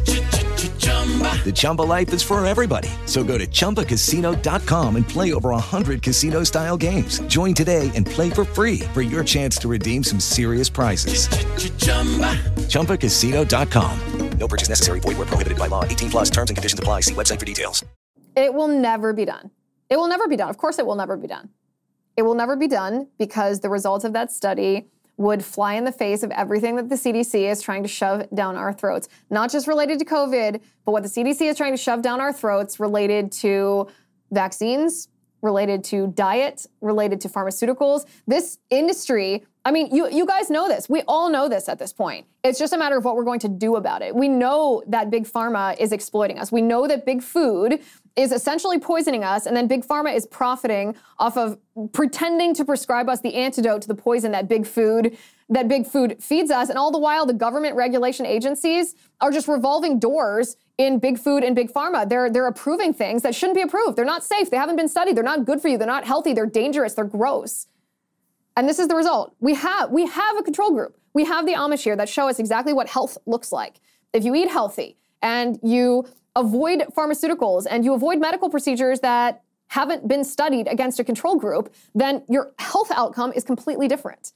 The 1.43 1.51
Chumba 1.51 1.81
life 1.81 2.13
is 2.13 2.21
for 2.21 2.45
everybody. 2.45 2.89
So 3.07 3.23
go 3.23 3.39
to 3.39 3.47
ChumbaCasino.com 3.47 4.95
and 4.95 5.07
play 5.07 5.33
over 5.33 5.49
100 5.49 6.03
casino 6.03 6.43
style 6.43 6.77
games. 6.77 7.19
Join 7.21 7.55
today 7.55 7.89
and 7.95 8.05
play 8.05 8.29
for 8.29 8.45
free 8.45 8.81
for 8.93 9.01
your 9.01 9.23
chance 9.23 9.57
to 9.57 9.67
redeem 9.67 10.03
some 10.03 10.19
serious 10.19 10.69
prizes. 10.69 11.27
ChumbaCasino.com. 12.69 13.99
No 14.37 14.47
purchase 14.47 14.69
necessary. 14.69 14.99
Void 14.99 15.17
where 15.17 15.27
prohibited 15.27 15.57
by 15.57 15.67
law. 15.67 15.83
18 15.83 16.09
plus 16.11 16.29
terms 16.29 16.49
and 16.49 16.57
conditions 16.57 16.79
apply. 16.79 17.01
See 17.01 17.13
website 17.13 17.39
for 17.39 17.45
details. 17.45 17.85
It 18.35 18.53
will 18.53 18.67
never 18.67 19.13
be 19.13 19.25
done. 19.25 19.51
It 19.89 19.97
will 19.97 20.07
never 20.07 20.27
be 20.27 20.35
done. 20.35 20.49
Of 20.49 20.57
course, 20.57 20.79
it 20.79 20.85
will 20.85 20.95
never 20.95 21.17
be 21.17 21.27
done. 21.27 21.49
It 22.17 22.21
will 22.21 22.35
never 22.35 22.55
be 22.55 22.67
done 22.67 23.07
because 23.17 23.59
the 23.59 23.69
results 23.69 24.05
of 24.05 24.13
that 24.13 24.31
study 24.31 24.87
would 25.21 25.43
fly 25.45 25.75
in 25.75 25.85
the 25.85 25.91
face 25.91 26.23
of 26.23 26.31
everything 26.31 26.75
that 26.75 26.89
the 26.89 26.95
CDC 26.95 27.49
is 27.49 27.61
trying 27.61 27.83
to 27.83 27.89
shove 27.89 28.27
down 28.33 28.55
our 28.55 28.73
throats. 28.73 29.07
Not 29.29 29.51
just 29.51 29.67
related 29.67 29.99
to 29.99 30.05
COVID, 30.05 30.59
but 30.85 30.91
what 30.91 31.03
the 31.03 31.09
CDC 31.09 31.41
is 31.41 31.55
trying 31.55 31.73
to 31.73 31.77
shove 31.77 32.01
down 32.01 32.19
our 32.19 32.33
throats 32.33 32.79
related 32.79 33.31
to 33.33 33.87
vaccines, 34.31 35.07
related 35.41 35.83
to 35.83 36.07
diet, 36.07 36.65
related 36.81 37.21
to 37.21 37.29
pharmaceuticals. 37.29 38.05
This 38.27 38.59
industry, 38.69 39.43
I 39.65 39.71
mean, 39.71 39.93
you, 39.93 40.09
you 40.09 40.25
guys 40.25 40.49
know 40.49 40.67
this. 40.67 40.89
We 40.89 41.01
all 41.07 41.29
know 41.29 41.49
this 41.49 41.69
at 41.69 41.79
this 41.79 41.93
point. 41.93 42.25
It's 42.43 42.59
just 42.59 42.73
a 42.73 42.77
matter 42.77 42.97
of 42.97 43.05
what 43.05 43.15
we're 43.15 43.23
going 43.23 43.39
to 43.39 43.49
do 43.49 43.75
about 43.75 44.01
it. 44.01 44.15
We 44.15 44.27
know 44.27 44.83
that 44.87 45.09
big 45.09 45.25
pharma 45.25 45.79
is 45.79 45.91
exploiting 45.91 46.39
us. 46.39 46.51
We 46.51 46.61
know 46.61 46.87
that 46.87 47.05
big 47.05 47.21
food 47.21 47.79
is 48.15 48.31
essentially 48.31 48.79
poisoning 48.79 49.23
us, 49.23 49.45
and 49.45 49.55
then 49.55 49.67
big 49.67 49.85
pharma 49.85 50.13
is 50.15 50.25
profiting 50.25 50.95
off 51.17 51.37
of 51.37 51.57
pretending 51.93 52.53
to 52.53 52.65
prescribe 52.65 53.07
us 53.07 53.21
the 53.21 53.33
antidote 53.35 53.81
to 53.81 53.87
the 53.87 53.95
poison 53.95 54.31
that 54.33 54.47
big 54.47 54.65
food 54.65 55.17
that 55.51 55.67
big 55.67 55.85
food 55.85 56.15
feeds 56.23 56.49
us. 56.49 56.69
And 56.69 56.77
all 56.77 56.91
the 56.91 56.97
while, 56.97 57.25
the 57.25 57.33
government 57.33 57.75
regulation 57.75 58.25
agencies 58.25 58.95
are 59.19 59.31
just 59.31 59.49
revolving 59.49 59.99
doors 59.99 60.55
in 60.77 60.97
big 60.97 61.19
food 61.19 61.43
and 61.43 61.55
big 61.55 61.71
pharma. 61.71 62.07
They're 62.07 62.29
they're 62.29 62.47
approving 62.47 62.93
things 62.93 63.21
that 63.23 63.35
shouldn't 63.35 63.55
be 63.55 63.61
approved. 63.61 63.97
They're 63.97 64.05
not 64.05 64.23
safe. 64.23 64.49
They 64.49 64.57
haven't 64.57 64.77
been 64.77 64.87
studied. 64.87 65.15
They're 65.15 65.23
not 65.23 65.45
good 65.45 65.61
for 65.61 65.67
you. 65.67 65.77
They're 65.77 65.87
not 65.87 66.05
healthy. 66.05 66.33
They're 66.33 66.45
dangerous. 66.45 66.93
They're 66.93 67.05
gross. 67.05 67.67
And 68.55 68.67
this 68.67 68.79
is 68.79 68.87
the 68.87 68.95
result. 68.95 69.35
We 69.39 69.53
have 69.55 69.91
we 69.91 70.07
have 70.07 70.37
a 70.37 70.43
control 70.43 70.71
group. 70.71 70.97
We 71.13 71.25
have 71.25 71.45
the 71.45 71.53
Amish 71.53 71.83
here 71.83 71.97
that 71.97 72.07
show 72.07 72.29
us 72.29 72.39
exactly 72.39 72.71
what 72.71 72.87
health 72.87 73.17
looks 73.25 73.51
like. 73.51 73.81
If 74.13 74.23
you 74.23 74.33
eat 74.33 74.49
healthy 74.49 74.97
and 75.21 75.59
you 75.61 76.05
avoid 76.35 76.85
pharmaceuticals 76.95 77.65
and 77.69 77.83
you 77.83 77.93
avoid 77.93 78.19
medical 78.19 78.49
procedures 78.49 78.99
that 79.01 79.43
haven't 79.67 80.07
been 80.07 80.23
studied 80.23 80.67
against 80.67 80.99
a 80.99 81.03
control 81.03 81.35
group, 81.35 81.73
then 81.95 82.23
your 82.27 82.53
health 82.59 82.91
outcome 82.91 83.31
is 83.33 83.43
completely 83.43 83.87
different. 83.87 84.33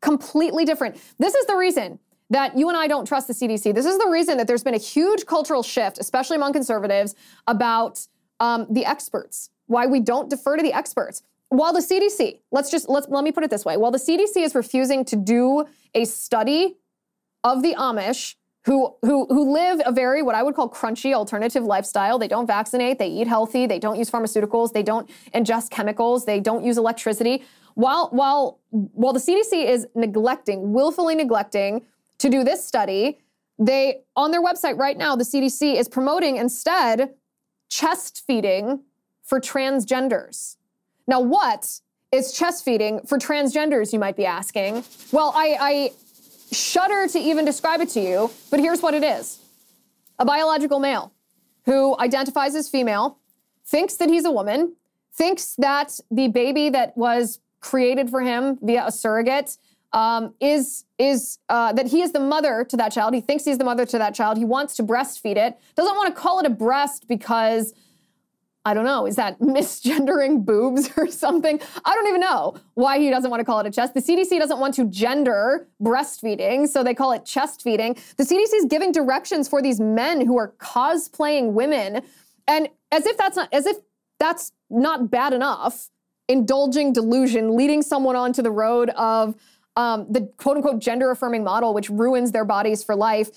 Completely 0.00 0.64
different. 0.64 0.96
This 1.18 1.34
is 1.34 1.46
the 1.46 1.56
reason 1.56 1.98
that 2.30 2.56
you 2.56 2.68
and 2.68 2.76
I 2.76 2.86
don't 2.86 3.06
trust 3.06 3.26
the 3.26 3.34
CDC. 3.34 3.74
This 3.74 3.86
is 3.86 3.98
the 3.98 4.08
reason 4.08 4.36
that 4.36 4.46
there's 4.46 4.62
been 4.62 4.74
a 4.74 4.78
huge 4.78 5.26
cultural 5.26 5.62
shift, 5.62 5.98
especially 5.98 6.36
among 6.36 6.52
conservatives, 6.52 7.14
about 7.46 8.06
um, 8.40 8.66
the 8.70 8.84
experts. 8.84 9.50
Why 9.66 9.86
we 9.86 10.00
don't 10.00 10.30
defer 10.30 10.56
to 10.56 10.62
the 10.62 10.72
experts. 10.72 11.22
While 11.50 11.72
the 11.72 11.80
CDC, 11.80 12.40
let's 12.50 12.70
just 12.70 12.88
let's 12.88 13.08
let 13.08 13.24
me 13.24 13.32
put 13.32 13.44
it 13.44 13.50
this 13.50 13.64
way: 13.64 13.76
while 13.76 13.90
the 13.90 13.98
CDC 13.98 14.36
is 14.36 14.54
refusing 14.54 15.04
to 15.06 15.16
do 15.16 15.64
a 15.94 16.04
study 16.04 16.76
of 17.44 17.62
the 17.62 17.74
Amish 17.74 18.34
who 18.68 18.94
who 19.00 19.24
who 19.30 19.50
live 19.50 19.80
a 19.86 19.92
very 19.92 20.20
what 20.20 20.34
I 20.34 20.42
would 20.42 20.54
call 20.54 20.68
crunchy 20.68 21.14
alternative 21.14 21.64
lifestyle. 21.64 22.18
They 22.18 22.28
don't 22.28 22.46
vaccinate, 22.46 22.98
they 22.98 23.08
eat 23.08 23.26
healthy, 23.26 23.66
they 23.66 23.78
don't 23.78 23.96
use 23.96 24.10
pharmaceuticals, 24.10 24.74
they 24.74 24.82
don't 24.82 25.08
ingest 25.34 25.70
chemicals, 25.70 26.26
they 26.26 26.38
don't 26.38 26.62
use 26.62 26.76
electricity. 26.76 27.44
While 27.74 28.10
while 28.10 28.60
while 28.70 29.14
the 29.14 29.20
CDC 29.20 29.64
is 29.64 29.86
neglecting, 29.94 30.74
willfully 30.74 31.14
neglecting 31.14 31.86
to 32.18 32.28
do 32.28 32.44
this 32.44 32.62
study, 32.62 33.20
they 33.58 34.02
on 34.14 34.32
their 34.32 34.44
website 34.44 34.76
right 34.76 34.98
now 34.98 35.16
the 35.16 35.24
CDC 35.24 35.76
is 35.76 35.88
promoting 35.88 36.36
instead 36.36 37.14
chest 37.70 38.22
feeding 38.26 38.82
for 39.22 39.40
transgenders. 39.40 40.56
Now 41.06 41.20
what 41.20 41.80
is 42.12 42.32
chest 42.32 42.66
feeding 42.66 43.00
for 43.06 43.18
transgenders 43.18 43.94
you 43.94 43.98
might 43.98 44.16
be 44.16 44.26
asking? 44.26 44.84
Well, 45.10 45.32
I, 45.34 45.56
I 45.60 45.90
shudder 46.52 47.06
to 47.08 47.18
even 47.18 47.44
describe 47.44 47.80
it 47.80 47.88
to 47.90 48.00
you, 48.00 48.30
but 48.50 48.60
here's 48.60 48.82
what 48.82 48.94
it 48.94 49.04
is 49.04 49.38
a 50.18 50.24
biological 50.24 50.80
male 50.80 51.12
who 51.64 51.96
identifies 51.98 52.54
as 52.54 52.68
female, 52.68 53.18
thinks 53.64 53.96
that 53.96 54.08
he's 54.08 54.24
a 54.24 54.30
woman, 54.30 54.74
thinks 55.12 55.54
that 55.58 56.00
the 56.10 56.28
baby 56.28 56.70
that 56.70 56.96
was 56.96 57.40
created 57.60 58.08
for 58.08 58.22
him 58.22 58.58
via 58.62 58.86
a 58.86 58.92
surrogate 58.92 59.56
um, 59.92 60.34
is 60.40 60.84
is 60.98 61.38
uh, 61.48 61.72
that 61.72 61.86
he 61.86 62.02
is 62.02 62.12
the 62.12 62.20
mother 62.20 62.64
to 62.64 62.76
that 62.76 62.92
child. 62.92 63.14
He 63.14 63.20
thinks 63.20 63.44
he's 63.44 63.58
the 63.58 63.64
mother 63.64 63.86
to 63.86 63.98
that 63.98 64.14
child. 64.14 64.36
He 64.36 64.44
wants 64.44 64.76
to 64.76 64.82
breastfeed 64.82 65.36
it. 65.36 65.58
Doesn't 65.76 65.94
want 65.94 66.14
to 66.14 66.20
call 66.20 66.40
it 66.40 66.46
a 66.46 66.50
breast 66.50 67.06
because 67.08 67.72
I 68.68 68.74
don't 68.74 68.84
know, 68.84 69.06
is 69.06 69.16
that 69.16 69.38
misgendering 69.40 70.44
boobs 70.44 70.90
or 70.98 71.06
something? 71.06 71.58
I 71.86 71.94
don't 71.94 72.06
even 72.06 72.20
know 72.20 72.54
why 72.74 72.98
he 72.98 73.08
doesn't 73.08 73.30
want 73.30 73.40
to 73.40 73.44
call 73.44 73.60
it 73.60 73.66
a 73.66 73.70
chest. 73.70 73.94
The 73.94 74.00
CDC 74.00 74.38
doesn't 74.38 74.58
want 74.58 74.74
to 74.74 74.84
gender 74.84 75.66
breastfeeding, 75.82 76.68
so 76.68 76.84
they 76.84 76.92
call 76.92 77.12
it 77.12 77.24
chest 77.24 77.62
feeding. 77.62 77.96
The 78.18 78.24
CDC 78.24 78.54
is 78.56 78.66
giving 78.68 78.92
directions 78.92 79.48
for 79.48 79.62
these 79.62 79.80
men 79.80 80.20
who 80.26 80.36
are 80.36 80.52
cosplaying 80.58 81.52
women, 81.52 82.02
and 82.46 82.68
as 82.92 83.06
if 83.06 83.16
that's 83.16 83.36
not 83.36 83.48
as 83.54 83.64
if 83.64 83.78
that's 84.20 84.52
not 84.68 85.10
bad 85.10 85.32
enough, 85.32 85.88
indulging 86.28 86.92
delusion, 86.92 87.56
leading 87.56 87.80
someone 87.80 88.16
onto 88.16 88.42
the 88.42 88.50
road 88.50 88.90
of 88.90 89.34
um, 89.76 90.06
the 90.10 90.30
quote 90.36 90.56
unquote 90.56 90.78
gender 90.80 91.10
affirming 91.10 91.42
model, 91.42 91.72
which 91.72 91.88
ruins 91.88 92.32
their 92.32 92.44
bodies 92.44 92.84
for 92.84 92.94
life. 92.94 93.30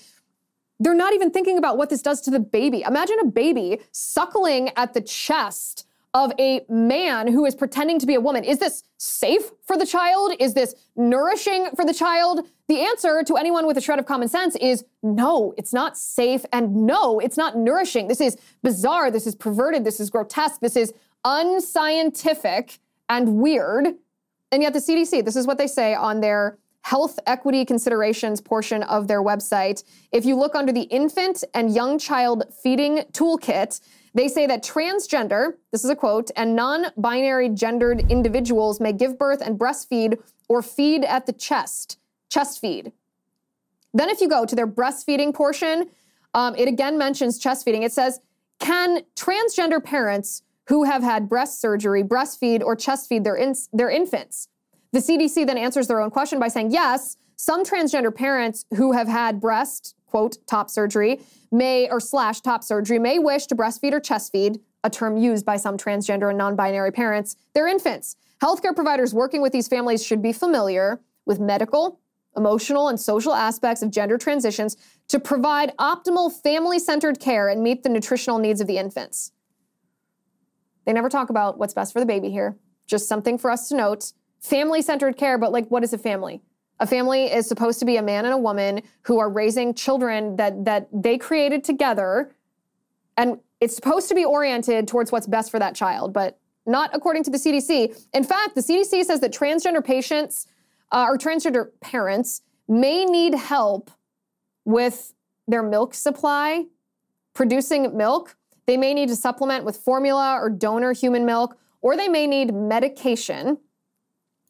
They're 0.82 0.94
not 0.94 1.14
even 1.14 1.30
thinking 1.30 1.58
about 1.58 1.78
what 1.78 1.90
this 1.90 2.02
does 2.02 2.20
to 2.22 2.30
the 2.30 2.40
baby. 2.40 2.82
Imagine 2.82 3.18
a 3.20 3.26
baby 3.26 3.80
suckling 3.92 4.70
at 4.76 4.94
the 4.94 5.00
chest 5.00 5.86
of 6.14 6.32
a 6.38 6.60
man 6.68 7.26
who 7.26 7.46
is 7.46 7.54
pretending 7.54 7.98
to 7.98 8.06
be 8.06 8.14
a 8.14 8.20
woman. 8.20 8.44
Is 8.44 8.58
this 8.58 8.82
safe 8.98 9.50
for 9.64 9.78
the 9.78 9.86
child? 9.86 10.34
Is 10.38 10.52
this 10.52 10.74
nourishing 10.94 11.70
for 11.74 11.86
the 11.86 11.94
child? 11.94 12.46
The 12.68 12.80
answer 12.80 13.22
to 13.22 13.36
anyone 13.36 13.66
with 13.66 13.78
a 13.78 13.80
shred 13.80 13.98
of 13.98 14.04
common 14.04 14.28
sense 14.28 14.54
is 14.56 14.84
no, 15.02 15.54
it's 15.56 15.72
not 15.72 15.96
safe 15.96 16.44
and 16.52 16.86
no, 16.86 17.18
it's 17.18 17.38
not 17.38 17.56
nourishing. 17.56 18.08
This 18.08 18.20
is 18.20 18.36
bizarre. 18.62 19.10
This 19.10 19.26
is 19.26 19.34
perverted. 19.34 19.84
This 19.84 20.00
is 20.00 20.10
grotesque. 20.10 20.60
This 20.60 20.76
is 20.76 20.92
unscientific 21.24 22.78
and 23.08 23.36
weird. 23.36 23.94
And 24.50 24.62
yet, 24.62 24.74
the 24.74 24.80
CDC, 24.80 25.24
this 25.24 25.36
is 25.36 25.46
what 25.46 25.56
they 25.56 25.66
say 25.66 25.94
on 25.94 26.20
their 26.20 26.58
health 26.82 27.18
equity 27.26 27.64
considerations 27.64 28.40
portion 28.40 28.82
of 28.82 29.08
their 29.08 29.22
website. 29.22 29.84
If 30.10 30.24
you 30.24 30.36
look 30.36 30.54
under 30.54 30.72
the 30.72 30.82
infant 30.82 31.44
and 31.54 31.74
young 31.74 31.98
child 31.98 32.44
feeding 32.62 32.98
toolkit, 33.12 33.80
they 34.14 34.28
say 34.28 34.46
that 34.46 34.62
transgender, 34.62 35.54
this 35.70 35.84
is 35.84 35.90
a 35.90 35.96
quote, 35.96 36.30
and 36.36 36.54
non 36.54 36.86
binary 36.96 37.48
gendered 37.48 38.10
individuals 38.10 38.80
may 38.80 38.92
give 38.92 39.18
birth 39.18 39.40
and 39.40 39.58
breastfeed 39.58 40.20
or 40.48 40.60
feed 40.60 41.04
at 41.04 41.26
the 41.26 41.32
chest, 41.32 41.98
chest 42.28 42.60
feed. 42.60 42.92
Then, 43.94 44.10
if 44.10 44.20
you 44.20 44.28
go 44.28 44.44
to 44.44 44.54
their 44.54 44.66
breastfeeding 44.66 45.34
portion, 45.34 45.88
um, 46.34 46.54
it 46.56 46.68
again 46.68 46.98
mentions 46.98 47.38
chest 47.38 47.64
feeding. 47.64 47.82
It 47.82 47.92
says, 47.92 48.20
can 48.58 49.02
transgender 49.16 49.82
parents 49.82 50.42
who 50.68 50.84
have 50.84 51.02
had 51.02 51.28
breast 51.28 51.60
surgery 51.60 52.02
breastfeed 52.02 52.62
or 52.62 52.76
chest 52.76 53.08
feed 53.08 53.24
their, 53.24 53.36
in- 53.36 53.56
their 53.72 53.90
infants? 53.90 54.48
The 54.92 54.98
CDC 54.98 55.46
then 55.46 55.56
answers 55.56 55.86
their 55.86 56.00
own 56.00 56.10
question 56.10 56.38
by 56.38 56.48
saying, 56.48 56.70
yes, 56.70 57.16
some 57.36 57.64
transgender 57.64 58.14
parents 58.14 58.66
who 58.76 58.92
have 58.92 59.08
had 59.08 59.40
breast, 59.40 59.94
quote, 60.06 60.36
top 60.46 60.68
surgery 60.68 61.20
may, 61.50 61.88
or 61.90 61.98
slash 61.98 62.40
top 62.40 62.62
surgery, 62.62 62.98
may 62.98 63.18
wish 63.18 63.46
to 63.46 63.56
breastfeed 63.56 63.92
or 63.92 64.00
chest 64.00 64.32
feed, 64.32 64.60
a 64.84 64.90
term 64.90 65.16
used 65.16 65.46
by 65.46 65.56
some 65.56 65.76
transgender 65.78 66.28
and 66.28 66.38
non 66.38 66.56
binary 66.56 66.92
parents, 66.92 67.36
their 67.54 67.66
infants. 67.66 68.16
Healthcare 68.42 68.74
providers 68.74 69.14
working 69.14 69.40
with 69.40 69.52
these 69.52 69.68
families 69.68 70.04
should 70.04 70.20
be 70.20 70.32
familiar 70.32 71.00
with 71.24 71.40
medical, 71.40 72.00
emotional, 72.36 72.88
and 72.88 73.00
social 73.00 73.32
aspects 73.32 73.82
of 73.82 73.90
gender 73.90 74.18
transitions 74.18 74.76
to 75.08 75.18
provide 75.18 75.74
optimal 75.78 76.30
family 76.32 76.78
centered 76.78 77.20
care 77.20 77.48
and 77.48 77.62
meet 77.62 77.82
the 77.82 77.88
nutritional 77.88 78.38
needs 78.38 78.60
of 78.60 78.66
the 78.66 78.78
infants. 78.78 79.32
They 80.84 80.92
never 80.92 81.08
talk 81.08 81.30
about 81.30 81.58
what's 81.58 81.74
best 81.74 81.92
for 81.92 82.00
the 82.00 82.06
baby 82.06 82.30
here. 82.30 82.56
Just 82.86 83.08
something 83.08 83.38
for 83.38 83.50
us 83.50 83.68
to 83.68 83.76
note 83.76 84.12
family 84.42 84.82
centered 84.82 85.16
care, 85.16 85.38
but 85.38 85.52
like, 85.52 85.68
what 85.68 85.84
is 85.84 85.92
a 85.92 85.98
family? 85.98 86.42
A 86.80 86.86
family 86.86 87.26
is 87.26 87.46
supposed 87.46 87.78
to 87.78 87.84
be 87.84 87.96
a 87.96 88.02
man 88.02 88.24
and 88.24 88.34
a 88.34 88.38
woman 88.38 88.82
who 89.02 89.18
are 89.18 89.30
raising 89.30 89.72
children 89.72 90.36
that, 90.36 90.64
that 90.64 90.88
they 90.92 91.16
created 91.16 91.62
together. 91.62 92.34
And 93.16 93.38
it's 93.60 93.76
supposed 93.76 94.08
to 94.08 94.14
be 94.14 94.24
oriented 94.24 94.88
towards 94.88 95.12
what's 95.12 95.28
best 95.28 95.50
for 95.50 95.60
that 95.60 95.76
child, 95.76 96.12
but 96.12 96.38
not 96.66 96.90
according 96.92 97.22
to 97.24 97.30
the 97.30 97.38
CDC. 97.38 98.06
In 98.12 98.24
fact, 98.24 98.56
the 98.56 98.60
CDC 98.60 99.04
says 99.04 99.20
that 99.20 99.32
transgender 99.32 99.84
patients 99.84 100.46
uh, 100.90 101.06
or 101.08 101.16
transgender 101.16 101.68
parents 101.80 102.42
may 102.68 103.04
need 103.04 103.34
help 103.34 103.90
with 104.64 105.14
their 105.46 105.62
milk 105.62 105.94
supply, 105.94 106.66
producing 107.34 107.96
milk. 107.96 108.36
They 108.66 108.76
may 108.76 108.94
need 108.94 109.08
to 109.08 109.16
supplement 109.16 109.64
with 109.64 109.76
formula 109.76 110.38
or 110.40 110.50
donor 110.50 110.92
human 110.92 111.24
milk, 111.24 111.56
or 111.80 111.96
they 111.96 112.08
may 112.08 112.26
need 112.26 112.54
medication 112.54 113.58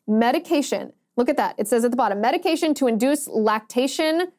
medication. 0.07 0.93
Look 1.17 1.29
at 1.29 1.37
that. 1.37 1.55
It 1.59 1.69
says 1.69 1.85
at 1.85 1.91
the 1.91 1.97
bottom 1.97 2.21
medication 2.21 2.75
to 2.75 2.87
induce 2.87 3.29
lactation. 3.29 4.33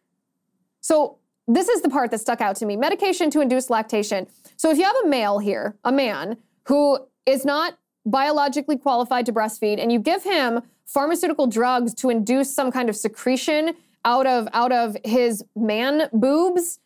So, 0.81 1.17
this 1.45 1.67
is 1.67 1.81
the 1.81 1.89
part 1.89 2.09
that 2.11 2.19
stuck 2.19 2.39
out 2.39 2.55
to 2.57 2.65
me 2.65 2.77
medication 2.77 3.29
to 3.31 3.41
induce 3.41 3.69
lactation. 3.69 4.27
So, 4.55 4.71
if 4.71 4.77
you 4.77 4.83
have 4.85 4.95
a 5.03 5.07
male 5.07 5.39
here, 5.39 5.77
a 5.83 5.91
man 5.91 6.37
who 6.65 6.99
is 7.25 7.45
not 7.45 7.77
biologically 8.05 8.77
qualified 8.77 9.25
to 9.27 9.33
breastfeed, 9.33 9.81
and 9.81 9.91
you 9.91 9.99
give 9.99 10.23
him 10.23 10.61
pharmaceutical 10.85 11.47
drugs 11.47 11.93
to 11.95 12.09
induce 12.09 12.53
some 12.53 12.71
kind 12.71 12.89
of 12.89 12.95
secretion 12.95 13.73
out 14.05 14.27
of, 14.27 14.47
out 14.53 14.71
of 14.71 14.97
his 15.03 15.43
man 15.55 16.09
boobs, 16.11 16.79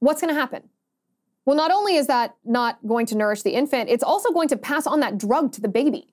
what's 0.00 0.20
going 0.20 0.34
to 0.34 0.38
happen? 0.38 0.68
Well, 1.44 1.56
not 1.56 1.70
only 1.70 1.96
is 1.96 2.06
that 2.08 2.36
not 2.44 2.78
going 2.86 3.06
to 3.06 3.16
nourish 3.16 3.42
the 3.42 3.52
infant, 3.52 3.88
it's 3.88 4.04
also 4.04 4.30
going 4.30 4.48
to 4.48 4.56
pass 4.56 4.86
on 4.86 5.00
that 5.00 5.18
drug 5.18 5.52
to 5.52 5.60
the 5.60 5.68
baby. 5.68 6.08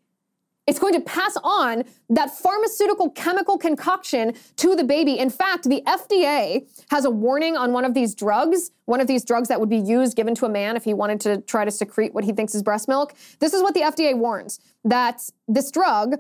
It's 0.68 0.80
going 0.80 0.94
to 0.94 1.00
pass 1.00 1.38
on 1.46 1.86
that 2.10 2.30
pharmaceutical 2.38 3.10
chemical 3.12 3.58
concoction 3.58 4.34
to 4.58 4.76
the 4.76 4.84
baby. 4.84 5.18
In 5.18 5.30
fact, 5.30 5.64
the 5.64 5.82
FDA 5.88 6.68
has 6.92 7.06
a 7.06 7.10
warning 7.10 7.56
on 7.56 7.72
one 7.72 7.86
of 7.86 7.94
these 7.94 8.14
drugs, 8.14 8.72
one 8.84 9.00
of 9.00 9.08
these 9.08 9.24
drugs 9.24 9.48
that 9.48 9.62
would 9.62 9.70
be 9.70 9.78
used 9.78 10.18
given 10.18 10.36
to 10.36 10.46
a 10.46 10.50
man 10.50 10.76
if 10.76 10.84
he 10.84 10.94
wanted 10.94 11.22
to 11.22 11.40
try 11.42 11.64
to 11.64 11.72
secrete 11.72 12.14
what 12.14 12.26
he 12.26 12.34
thinks 12.34 12.54
is 12.54 12.64
breast 12.64 12.90
milk. 12.90 13.14
This 13.40 13.54
is 13.54 13.64
what 13.64 13.76
the 13.76 13.80
FDA 13.80 14.16
warns 14.16 14.60
that 14.84 15.30
this 15.48 15.72
drug, 15.72 16.16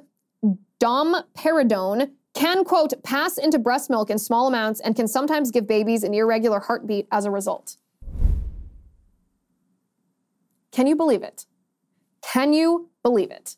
domperidone, 0.79 2.11
can, 2.33 2.63
quote, 2.63 2.93
pass 3.03 3.37
into 3.37 3.59
breast 3.59 3.89
milk 3.89 4.09
in 4.09 4.17
small 4.17 4.47
amounts 4.47 4.79
and 4.79 4.95
can 4.95 5.09
sometimes 5.09 5.51
give 5.51 5.67
babies 5.67 6.03
an 6.03 6.13
irregular 6.13 6.61
heartbeat 6.61 7.07
as 7.11 7.25
a 7.25 7.31
result. 7.31 7.75
Can 10.71 10.87
you 10.87 10.95
believe 10.95 11.23
it? 11.23 11.47
Can 12.21 12.53
you 12.53 12.89
believe 13.03 13.31
it? 13.31 13.57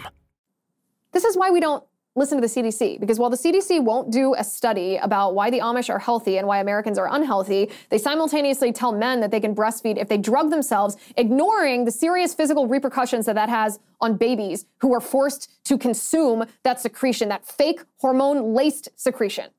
This 1.11 1.25
is 1.25 1.35
why 1.35 1.49
we 1.51 1.59
don't 1.59 1.83
listen 2.15 2.41
to 2.41 2.41
the 2.41 2.61
CDC, 2.61 2.99
because 2.99 3.19
while 3.19 3.29
the 3.29 3.37
CDC 3.37 3.81
won't 3.81 4.11
do 4.11 4.35
a 4.37 4.43
study 4.43 4.97
about 4.97 5.33
why 5.33 5.49
the 5.49 5.59
Amish 5.59 5.89
are 5.89 5.99
healthy 5.99 6.37
and 6.37 6.45
why 6.45 6.59
Americans 6.59 6.97
are 6.97 7.07
unhealthy, 7.13 7.69
they 7.89 7.97
simultaneously 7.97 8.73
tell 8.73 8.91
men 8.91 9.21
that 9.21 9.31
they 9.31 9.39
can 9.39 9.55
breastfeed 9.55 9.97
if 9.97 10.09
they 10.09 10.17
drug 10.17 10.49
themselves, 10.49 10.97
ignoring 11.15 11.85
the 11.85 11.91
serious 11.91 12.33
physical 12.33 12.67
repercussions 12.67 13.25
that 13.27 13.35
that 13.35 13.47
has 13.47 13.79
on 14.01 14.17
babies 14.17 14.65
who 14.81 14.93
are 14.93 14.99
forced 14.99 15.49
to 15.63 15.77
consume 15.77 16.43
that 16.63 16.81
secretion, 16.81 17.29
that 17.29 17.45
fake 17.45 17.81
hormone 17.99 18.53
laced 18.53 18.89
secretion. 18.97 19.49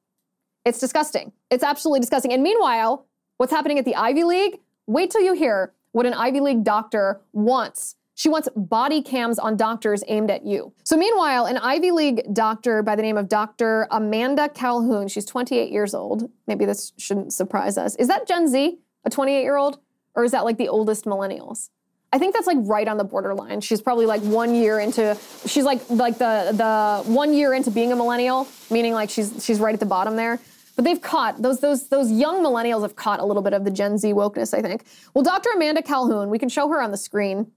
It's 0.66 0.78
disgusting. 0.78 1.32
It's 1.50 1.64
absolutely 1.64 2.00
disgusting. 2.00 2.34
And 2.34 2.42
meanwhile, 2.42 3.06
what's 3.38 3.52
happening 3.52 3.78
at 3.78 3.86
the 3.86 3.96
Ivy 3.96 4.24
League? 4.24 4.60
Wait 4.86 5.10
till 5.10 5.22
you 5.22 5.32
hear 5.32 5.72
what 5.92 6.04
an 6.04 6.12
Ivy 6.12 6.40
League 6.40 6.64
doctor 6.64 7.22
wants 7.32 7.96
she 8.22 8.28
wants 8.28 8.48
body 8.54 9.02
cams 9.02 9.36
on 9.40 9.56
doctors 9.56 10.04
aimed 10.06 10.30
at 10.30 10.46
you. 10.46 10.72
So, 10.84 10.96
meanwhile, 10.96 11.46
an 11.46 11.58
Ivy 11.58 11.90
League 11.90 12.22
doctor 12.32 12.80
by 12.80 12.94
the 12.94 13.02
name 13.02 13.16
of 13.16 13.28
Dr. 13.28 13.88
Amanda 13.90 14.48
Calhoun, 14.48 15.08
she's 15.08 15.24
28 15.24 15.72
years 15.72 15.92
old. 15.92 16.30
Maybe 16.46 16.64
this 16.64 16.92
shouldn't 16.98 17.32
surprise 17.32 17.76
us. 17.76 17.96
Is 17.96 18.06
that 18.06 18.28
Gen 18.28 18.46
Z, 18.46 18.78
a 19.04 19.10
28 19.10 19.42
year 19.42 19.56
old? 19.56 19.80
Or 20.14 20.22
is 20.22 20.30
that 20.30 20.44
like 20.44 20.56
the 20.56 20.68
oldest 20.68 21.04
millennials? 21.04 21.70
I 22.12 22.18
think 22.18 22.32
that's 22.32 22.46
like 22.46 22.58
right 22.60 22.86
on 22.86 22.96
the 22.96 23.02
borderline. 23.02 23.60
She's 23.60 23.82
probably 23.82 24.06
like 24.06 24.20
one 24.20 24.54
year 24.54 24.78
into 24.78 25.18
she's 25.46 25.64
like 25.64 25.80
like 25.90 26.18
the 26.18 26.52
the 26.52 27.10
one 27.10 27.34
year 27.34 27.54
into 27.54 27.72
being 27.72 27.90
a 27.90 27.96
millennial, 27.96 28.46
meaning 28.70 28.92
like 28.92 29.10
she's 29.10 29.44
she's 29.44 29.58
right 29.58 29.74
at 29.74 29.80
the 29.80 29.86
bottom 29.86 30.14
there. 30.14 30.38
But 30.76 30.84
they've 30.84 31.02
caught 31.02 31.42
those 31.42 31.58
those 31.58 31.88
those 31.88 32.12
young 32.12 32.36
millennials 32.44 32.82
have 32.82 32.94
caught 32.94 33.18
a 33.18 33.24
little 33.24 33.42
bit 33.42 33.52
of 33.52 33.64
the 33.64 33.70
Gen 33.72 33.98
Z 33.98 34.12
wokeness, 34.12 34.56
I 34.56 34.62
think. 34.62 34.84
Well, 35.12 35.24
Dr. 35.24 35.50
Amanda 35.56 35.82
Calhoun, 35.82 36.30
we 36.30 36.38
can 36.38 36.48
show 36.48 36.68
her 36.68 36.80
on 36.80 36.92
the 36.92 36.96
screen. 36.96 37.50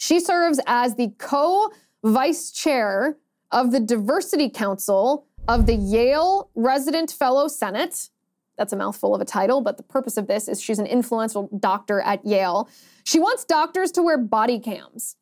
She 0.00 0.18
serves 0.18 0.58
as 0.66 0.94
the 0.94 1.12
co 1.18 1.70
vice 2.02 2.50
chair 2.50 3.18
of 3.52 3.70
the 3.70 3.80
Diversity 3.80 4.48
Council 4.48 5.26
of 5.46 5.66
the 5.66 5.74
Yale 5.74 6.48
Resident 6.54 7.10
Fellow 7.10 7.48
Senate. 7.48 8.08
That's 8.56 8.72
a 8.72 8.76
mouthful 8.76 9.14
of 9.14 9.20
a 9.20 9.26
title, 9.26 9.60
but 9.60 9.76
the 9.76 9.82
purpose 9.82 10.16
of 10.16 10.26
this 10.26 10.48
is 10.48 10.60
she's 10.60 10.78
an 10.78 10.86
influential 10.86 11.50
doctor 11.60 12.00
at 12.00 12.24
Yale. 12.24 12.70
She 13.04 13.20
wants 13.20 13.44
doctors 13.44 13.92
to 13.92 14.02
wear 14.02 14.16
body 14.16 14.58
cams. 14.58 15.16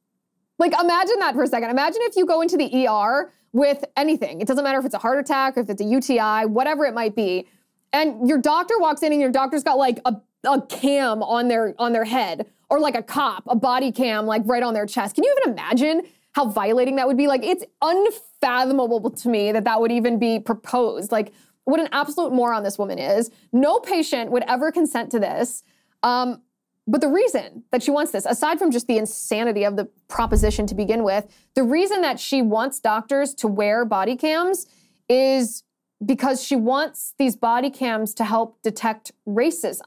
Like, 0.61 0.73
imagine 0.81 1.19
that 1.19 1.35
for 1.35 1.43
a 1.43 1.49
second. 1.49 1.71
Imagine 1.71 2.03
if 2.03 2.14
you 2.14 2.25
go 2.25 2.41
into 2.41 2.57
the 2.57 2.87
ER 2.87 3.33
with 3.53 3.85
anything. 3.97 4.41
It 4.41 4.47
doesn't 4.47 4.62
matter 4.62 4.79
if 4.79 4.85
it's 4.85 4.95
a 4.95 4.99
heart 4.99 5.19
attack, 5.19 5.57
if 5.57 5.69
it's 5.69 5.83
a 5.83 5.85
UTI, 5.85 6.47
whatever 6.47 6.85
it 6.85 6.95
might 6.95 7.17
be. 7.17 7.49
And 7.93 8.29
your 8.29 8.38
doctor 8.38 8.79
walks 8.79 9.03
in 9.03 9.11
and 9.11 9.21
your 9.21 9.33
doctor's 9.33 9.64
got 9.64 9.77
like 9.77 9.99
a, 10.05 10.14
a 10.45 10.62
cam 10.62 11.21
on 11.25 11.49
their 11.49 11.75
on 11.81 11.93
their 11.93 12.05
head 12.05 12.47
or 12.70 12.81
like 12.81 12.94
a 12.94 13.02
cop, 13.02 13.44
a 13.46 13.57
body 13.57 13.92
cam 13.92 14.26
like 14.26 14.42
right 14.44 14.62
on 14.62 14.74
their 14.74 14.87
chest. 14.87 15.14
Can 15.14 15.24
you 15.24 15.35
even 15.40 15.52
imagine 15.52 16.02
how 16.33 16.48
violating 16.48 16.96
that 16.96 17.07
would 17.07 17.16
be? 17.16 17.26
Like 17.26 17.44
it's 17.44 17.64
unfathomable 17.83 19.11
to 19.11 19.28
me 19.28 19.52
that 19.52 19.64
that 19.64 19.81
would 19.81 19.92
even 19.92 20.18
be 20.18 20.38
proposed. 20.38 21.11
Like 21.11 21.33
what 21.64 21.81
an 21.81 21.88
absolute 21.92 22.33
moron 22.33 22.62
this 22.62 22.78
woman 22.78 22.98
is. 22.98 23.31
No 23.52 23.78
patient 23.78 24.31
would 24.31 24.44
ever 24.46 24.72
consent 24.72 25.11
to 25.11 25.18
this. 25.18 25.62
Um, 26.02 26.42
but 26.87 27.02
the 27.02 27.09
reason 27.09 27.64
that 27.70 27.83
she 27.83 27.90
wants 27.90 28.12
this, 28.12 28.24
aside 28.24 28.59
from 28.59 28.70
just 28.70 28.87
the 28.87 28.96
insanity 28.96 29.64
of 29.64 29.76
the 29.76 29.90
proposition 30.09 30.66
to 30.68 30.74
begin 30.74 31.04
with, 31.04 31.26
the 31.54 31.62
reason 31.62 32.00
that 32.00 32.18
she 32.18 32.40
wants 32.40 32.81
doctors 32.81 33.35
to 33.35 33.48
wear 33.48 33.85
body 33.85 34.16
cams 34.16 34.66
is 35.07 35.64
because 36.04 36.42
she 36.42 36.57
wants 36.57 37.12
these 37.18 37.37
body 37.37 37.68
cams 37.68 38.14
to 38.14 38.24
help 38.24 38.62
detect 38.62 39.12
racism. 39.26 39.83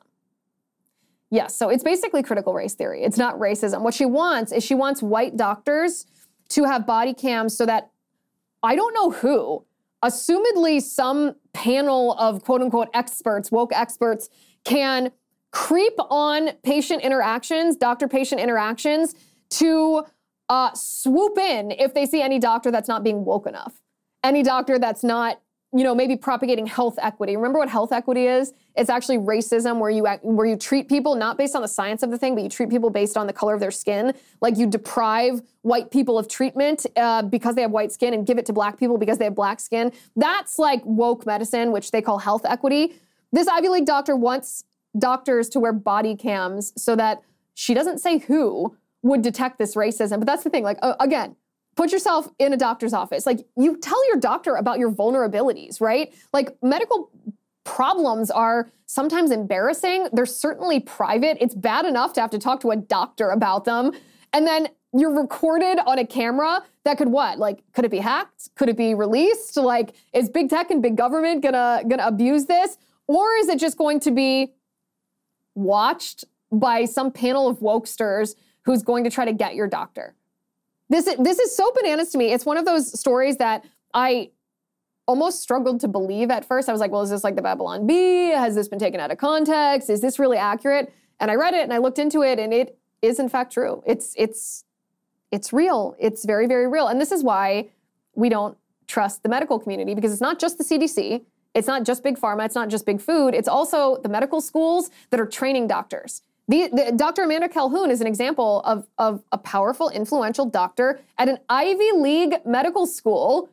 Yes, 1.32 1.56
so 1.56 1.70
it's 1.70 1.84
basically 1.84 2.22
critical 2.24 2.54
race 2.54 2.74
theory. 2.74 3.04
It's 3.04 3.18
not 3.18 3.40
racism. 3.40 3.82
What 3.82 3.94
she 3.94 4.06
wants 4.06 4.52
is 4.52 4.66
she 4.66 4.76
wants 4.76 5.02
white 5.02 5.38
doctors 5.38 6.06
to 6.50 6.66
have 6.66 6.86
body 6.86 7.14
cams 7.14 7.56
so 7.56 7.66
that 7.66 7.90
I 8.62 8.76
don't 8.76 8.94
know 8.94 9.12
who, 9.12 9.66
assumedly 10.04 10.82
some 10.82 11.36
panel 11.54 12.14
of 12.20 12.44
quote 12.44 12.62
unquote 12.62 12.90
experts, 12.94 13.50
woke 13.50 13.72
experts, 13.74 14.30
can 14.66 15.12
creep 15.52 15.94
on 16.10 16.52
patient 16.64 17.02
interactions, 17.02 17.78
doctor 17.78 18.10
patient 18.10 18.42
interactions, 18.42 19.16
to 19.52 20.04
uh, 20.50 20.74
swoop 20.74 21.38
in 21.38 21.72
if 21.72 21.94
they 21.94 22.06
see 22.06 22.22
any 22.22 22.40
doctor 22.40 22.72
that's 22.72 22.90
not 22.90 23.04
being 23.04 23.24
woke 23.24 23.48
enough, 23.48 23.82
any 24.24 24.44
doctor 24.44 24.78
that's 24.78 25.04
not 25.04 25.41
you 25.74 25.86
know, 25.86 25.96
maybe 25.96 26.18
propagating 26.18 26.66
health 26.66 27.00
equity. 27.02 27.38
Remember 27.38 27.58
what 27.58 27.70
health 27.70 27.94
equity 27.94 28.26
is? 28.26 28.54
It's 28.76 28.90
actually 28.90 29.20
racism 29.20 29.80
where 29.80 29.90
you 29.90 30.06
where 30.22 30.46
you 30.46 30.58
treat 30.58 30.90
people 30.90 31.16
not 31.16 31.38
based 31.38 31.56
on 31.56 31.62
the 31.62 31.68
science 31.68 32.04
of 32.04 32.12
the 32.12 32.18
thing, 32.18 32.36
but 32.36 32.44
you 32.44 32.50
treat 32.50 32.70
people 32.70 32.90
based 32.90 33.16
on 33.16 33.26
the 33.26 33.34
color 33.34 33.54
of 33.54 33.62
their 33.62 33.72
skin. 33.72 34.14
Like 34.42 34.58
you 34.58 34.68
deprive 34.68 35.42
white 35.62 35.90
people 35.90 36.20
of 36.20 36.28
treatment 36.28 36.86
uh, 36.98 37.22
because 37.22 37.56
they 37.56 37.62
have 37.62 37.72
white 37.72 37.94
skin 37.94 38.14
and 38.14 38.28
give 38.28 38.38
it 38.38 38.46
to 38.48 38.54
black 38.54 38.78
people 38.78 38.98
because 38.98 39.18
they 39.18 39.26
have 39.26 39.36
black 39.36 39.62
skin. 39.62 39.94
That's 40.16 40.60
like 40.60 40.82
woke 40.84 41.26
medicine, 41.26 41.72
which 41.72 41.92
they 41.92 42.02
call 42.02 42.18
health 42.18 42.46
equity. 42.46 42.96
This 43.32 43.48
Ivy 43.48 43.70
League 43.70 43.86
doctor 43.86 44.16
wants 44.16 44.66
doctors 44.98 45.48
to 45.50 45.60
wear 45.62 45.72
body 45.72 46.18
cams 46.18 46.74
so 46.76 46.98
that 46.98 47.22
she 47.54 47.74
doesn't 47.74 48.00
say 48.00 48.18
who 48.18 48.76
would 49.04 49.22
detect 49.22 49.58
this 49.58 49.76
racism. 49.76 50.20
But 50.20 50.26
that's 50.26 50.44
the 50.44 50.50
thing. 50.50 50.64
Like 50.64 50.80
uh, 50.82 50.96
again, 51.00 51.38
put 51.82 51.92
yourself 51.92 52.30
in 52.38 52.54
a 52.54 52.58
doctor's 52.58 52.94
office. 52.94 53.26
Like 53.26 53.40
you 53.58 53.76
tell 53.76 54.08
your 54.08 54.18
doctor 54.18 54.54
about 54.54 54.78
your 54.78 54.92
vulnerabilities, 54.92 55.82
right? 55.82 56.14
Like 56.32 56.56
medical 56.62 57.10
problems 57.64 58.30
are 58.30 58.70
sometimes 58.86 59.32
embarrassing. 59.32 60.08
They're 60.14 60.28
certainly 60.28 60.80
private. 60.80 61.40
It's 61.42 61.56
bad 61.56 61.86
enough 61.86 62.14
to 62.14 62.22
have 62.22 62.30
to 62.32 62.38
talk 62.38 62.60
to 62.60 62.70
a 62.70 62.76
doctor 62.76 63.32
about 63.32 63.66
them. 63.66 63.94
And 64.32 64.46
then 64.46 64.68
you're 64.94 65.20
recorded 65.20 65.80
on 65.88 65.98
a 65.98 66.06
camera 66.06 66.62
that 66.84 67.00
could 67.00 67.08
what? 67.08 67.40
Like, 67.40 67.64
could 67.74 67.84
it 67.84 67.90
be 67.90 67.98
hacked? 67.98 68.54
Could 68.54 68.70
it 68.70 68.78
be 68.78 68.94
released? 68.94 69.58
Like, 69.58 69.96
is 70.14 70.30
big 70.30 70.52
tech 70.52 70.70
and 70.70 70.84
big 70.84 70.96
government 70.96 71.42
gonna 71.42 71.82
gonna 71.88 72.06
abuse 72.06 72.46
this? 72.46 72.78
Or 73.08 73.34
is 73.38 73.50
it 73.50 73.60
just 73.60 73.76
going 73.76 74.02
to 74.02 74.12
be 74.12 74.54
watched 75.56 76.26
by 76.52 76.86
some 76.86 77.12
panel 77.12 77.48
of 77.48 77.58
wokesters 77.58 78.36
who's 78.66 78.84
going 78.84 79.04
to 79.04 79.10
try 79.10 79.26
to 79.26 79.34
get 79.34 79.56
your 79.56 79.68
doctor? 79.68 80.14
This 80.92 81.08
is, 81.08 81.16
this 81.20 81.40
is 81.40 81.56
so 81.56 81.72
bananas 81.72 82.10
to 82.10 82.18
me. 82.18 82.34
It's 82.34 82.46
one 82.46 82.58
of 82.58 82.66
those 82.66 83.00
stories 83.00 83.38
that 83.38 83.64
I 83.94 84.32
almost 85.08 85.42
struggled 85.42 85.80
to 85.80 85.88
believe 85.88 86.30
at 86.30 86.44
first. 86.44 86.68
I 86.68 86.74
was 86.74 86.82
like, 86.82 86.92
well, 86.92 87.02
is 87.02 87.10
this 87.10 87.24
like 87.24 87.38
the 87.38 87.42
Babylon 87.42 87.88
Bee? 87.88 88.32
Has 88.32 88.56
this 88.56 88.68
been 88.68 88.78
taken 88.78 89.00
out 89.00 89.10
of 89.10 89.18
context? 89.18 89.90
Is 89.90 90.02
this 90.02 90.20
really 90.20 90.36
accurate? 90.36 90.94
And 91.22 91.32
I 91.32 91.36
read 91.36 91.54
it 91.54 91.62
and 91.62 91.72
I 91.72 91.78
looked 91.78 91.98
into 91.98 92.24
it 92.24 92.40
and 92.40 92.54
it 92.54 92.78
is 93.02 93.20
in 93.20 93.30
fact 93.30 93.54
true. 93.54 93.82
It's 93.86 94.14
it's 94.18 94.66
it's 95.32 95.54
real. 95.54 95.96
It's 95.98 96.26
very 96.26 96.46
very 96.46 96.68
real. 96.68 96.88
And 96.88 97.00
this 97.00 97.14
is 97.14 97.24
why 97.24 97.70
we 98.14 98.28
don't 98.28 98.58
trust 98.88 99.24
the 99.24 99.30
medical 99.30 99.60
community 99.60 99.96
because 99.96 100.12
it's 100.12 100.20
not 100.20 100.40
just 100.40 100.58
the 100.58 100.64
CDC, 100.66 101.24
it's 101.56 101.68
not 101.68 101.86
just 101.86 102.04
big 102.04 102.20
pharma, 102.20 102.44
it's 102.44 102.56
not 102.56 102.68
just 102.68 102.86
big 102.86 103.00
food, 103.00 103.34
it's 103.34 103.48
also 103.48 103.96
the 104.04 104.10
medical 104.10 104.42
schools 104.42 104.92
that 105.10 105.22
are 105.22 105.26
training 105.26 105.68
doctors. 105.68 106.22
The, 106.48 106.70
the, 106.74 106.94
Dr. 106.96 107.24
Amanda 107.24 107.48
Calhoun 107.48 107.92
is 107.92 108.02
an 108.02 108.08
example 108.08 108.62
of, 108.62 108.88
of 108.98 109.24
a 109.32 109.38
powerful, 109.38 109.90
influential 109.90 110.46
doctor 110.46 111.00
at 111.18 111.30
an 111.30 111.38
Ivy 111.50 111.92
League 111.96 112.36
medical 112.46 112.86
school 112.86 113.50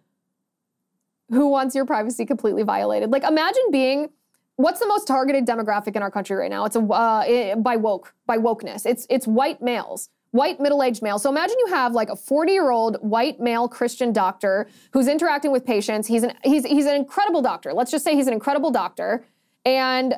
who 1.31 1.48
wants 1.48 1.74
your 1.74 1.85
privacy 1.85 2.24
completely 2.24 2.62
violated. 2.62 3.11
Like, 3.11 3.22
imagine 3.22 3.70
being 3.70 4.09
what's 4.57 4.81
the 4.81 4.87
most 4.87 5.07
targeted 5.07 5.46
demographic 5.46 5.94
in 5.96 6.03
our 6.03 6.11
country 6.11 6.37
right 6.37 6.51
now? 6.51 6.64
It's 6.64 6.77
a 6.77 6.81
uh, 6.81 7.57
by 7.57 7.77
woke 7.77 8.14
by 8.27 8.38
wokeness. 8.38 8.85
It's 8.85 9.07
it's 9.09 9.27
white 9.27 9.62
males, 9.62 10.11
white 10.33 10.61
middle-aged 10.61 11.03
males. 11.03 11.22
So 11.22 11.31
imagine 11.31 11.57
you 11.61 11.68
have 11.68 11.92
like 11.92 12.09
a 12.09 12.14
40-year-old 12.14 12.96
white 13.01 13.40
male 13.40 13.68
Christian 13.68 14.12
doctor 14.12 14.68
who's 14.92 15.09
interacting 15.09 15.53
with 15.53 15.64
patients. 15.64 16.09
He's 16.09 16.22
an 16.22 16.35
he's 16.42 16.64
he's 16.64 16.87
an 16.87 16.94
incredible 16.94 17.42
doctor. 17.42 17.72
Let's 17.72 17.90
just 17.90 18.05
say 18.05 18.14
he's 18.14 18.27
an 18.27 18.33
incredible 18.33 18.70
doctor. 18.70 19.24
And 19.64 20.14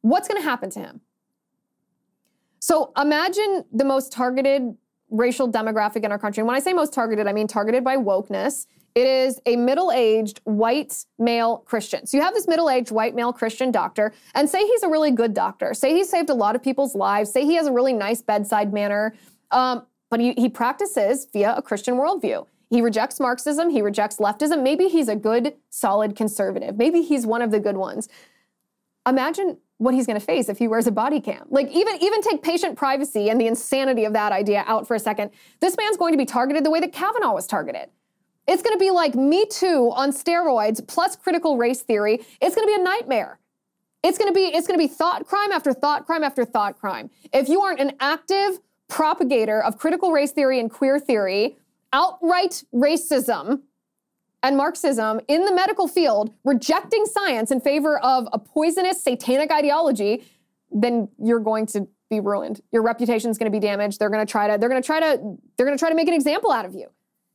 what's 0.00 0.28
going 0.28 0.40
to 0.40 0.48
happen 0.48 0.70
to 0.70 0.80
him? 0.80 1.00
So 2.62 2.92
imagine 2.96 3.64
the 3.72 3.84
most 3.84 4.12
targeted 4.12 4.76
racial 5.10 5.50
demographic 5.50 6.04
in 6.04 6.12
our 6.12 6.18
country. 6.18 6.42
And 6.42 6.46
when 6.46 6.54
I 6.54 6.60
say 6.60 6.72
most 6.72 6.92
targeted, 6.92 7.26
I 7.26 7.32
mean 7.32 7.48
targeted 7.48 7.82
by 7.82 7.96
wokeness. 7.96 8.66
It 8.94 9.04
is 9.04 9.40
a 9.46 9.56
middle 9.56 9.90
aged 9.90 10.40
white 10.44 11.04
male 11.18 11.58
Christian. 11.66 12.06
So 12.06 12.16
you 12.16 12.22
have 12.22 12.34
this 12.34 12.46
middle 12.46 12.70
aged 12.70 12.92
white 12.92 13.16
male 13.16 13.32
Christian 13.32 13.72
doctor, 13.72 14.12
and 14.36 14.48
say 14.48 14.64
he's 14.64 14.84
a 14.84 14.88
really 14.88 15.10
good 15.10 15.34
doctor. 15.34 15.74
Say 15.74 15.92
he 15.92 16.04
saved 16.04 16.30
a 16.30 16.34
lot 16.34 16.54
of 16.54 16.62
people's 16.62 16.94
lives. 16.94 17.32
Say 17.32 17.44
he 17.44 17.56
has 17.56 17.66
a 17.66 17.72
really 17.72 17.92
nice 17.92 18.22
bedside 18.22 18.72
manner. 18.72 19.12
Um, 19.50 19.84
but 20.08 20.20
he, 20.20 20.32
he 20.34 20.48
practices 20.48 21.26
via 21.32 21.56
a 21.56 21.62
Christian 21.62 21.96
worldview. 21.96 22.46
He 22.70 22.80
rejects 22.80 23.18
Marxism, 23.18 23.70
he 23.70 23.82
rejects 23.82 24.18
leftism. 24.18 24.62
Maybe 24.62 24.86
he's 24.86 25.08
a 25.08 25.16
good, 25.16 25.56
solid 25.70 26.14
conservative. 26.14 26.76
Maybe 26.76 27.02
he's 27.02 27.26
one 27.26 27.42
of 27.42 27.50
the 27.50 27.58
good 27.58 27.76
ones. 27.76 28.08
Imagine 29.04 29.58
what 29.82 29.94
he's 29.94 30.06
going 30.06 30.18
to 30.18 30.24
face 30.24 30.48
if 30.48 30.58
he 30.58 30.68
wears 30.68 30.86
a 30.86 30.92
body 30.92 31.20
cam. 31.20 31.46
Like 31.50 31.70
even 31.70 32.02
even 32.02 32.22
take 32.22 32.42
patient 32.42 32.76
privacy 32.76 33.28
and 33.30 33.40
the 33.40 33.46
insanity 33.46 34.04
of 34.04 34.12
that 34.12 34.32
idea 34.32 34.64
out 34.66 34.86
for 34.86 34.94
a 34.94 35.00
second. 35.00 35.30
This 35.60 35.76
man's 35.76 35.96
going 35.96 36.12
to 36.12 36.18
be 36.18 36.24
targeted 36.24 36.64
the 36.64 36.70
way 36.70 36.80
that 36.80 36.92
Kavanaugh 36.92 37.34
was 37.34 37.46
targeted. 37.46 37.90
It's 38.46 38.62
going 38.62 38.74
to 38.74 38.78
be 38.78 38.90
like 38.90 39.14
Me 39.14 39.46
Too 39.46 39.92
on 39.94 40.10
steroids 40.12 40.86
plus 40.86 41.16
critical 41.16 41.56
race 41.56 41.82
theory. 41.82 42.20
It's 42.40 42.54
going 42.54 42.66
to 42.66 42.74
be 42.74 42.80
a 42.80 42.84
nightmare. 42.84 43.38
It's 44.02 44.18
going 44.18 44.30
to 44.30 44.34
be 44.34 44.46
it's 44.46 44.66
going 44.66 44.78
to 44.78 44.82
be 44.82 44.92
thought 44.92 45.26
crime 45.26 45.52
after 45.52 45.72
thought 45.72 46.06
crime 46.06 46.24
after 46.24 46.44
thought 46.44 46.78
crime. 46.78 47.10
If 47.32 47.48
you 47.48 47.60
aren't 47.62 47.80
an 47.80 47.92
active 48.00 48.58
propagator 48.88 49.62
of 49.62 49.78
critical 49.78 50.12
race 50.12 50.32
theory 50.32 50.60
and 50.60 50.70
queer 50.70 50.98
theory, 50.98 51.56
outright 51.92 52.64
racism, 52.74 53.62
and 54.42 54.56
Marxism 54.56 55.20
in 55.28 55.44
the 55.44 55.54
medical 55.54 55.86
field 55.86 56.32
rejecting 56.44 57.04
science 57.06 57.50
in 57.50 57.60
favor 57.60 57.98
of 57.98 58.28
a 58.32 58.38
poisonous 58.38 59.02
satanic 59.02 59.52
ideology, 59.52 60.24
then 60.70 61.08
you're 61.18 61.40
going 61.40 61.66
to 61.66 61.88
be 62.10 62.20
ruined. 62.20 62.60
Your 62.72 62.82
reputation 62.82 63.30
is 63.30 63.38
going 63.38 63.50
to 63.50 63.56
be 63.56 63.64
damaged. 63.64 63.98
They're 63.98 64.10
going 64.10 64.24
to 64.24 64.30
try 64.30 64.48
to 64.48 64.58
they're 64.58 64.68
going 64.68 64.82
to 64.82 64.86
try 64.86 65.00
to 65.00 65.36
they're 65.56 65.66
going 65.66 65.76
to 65.76 65.80
try 65.80 65.88
to 65.88 65.94
make 65.94 66.08
an 66.08 66.14
example 66.14 66.50
out 66.50 66.64
of 66.64 66.74
you. 66.74 66.88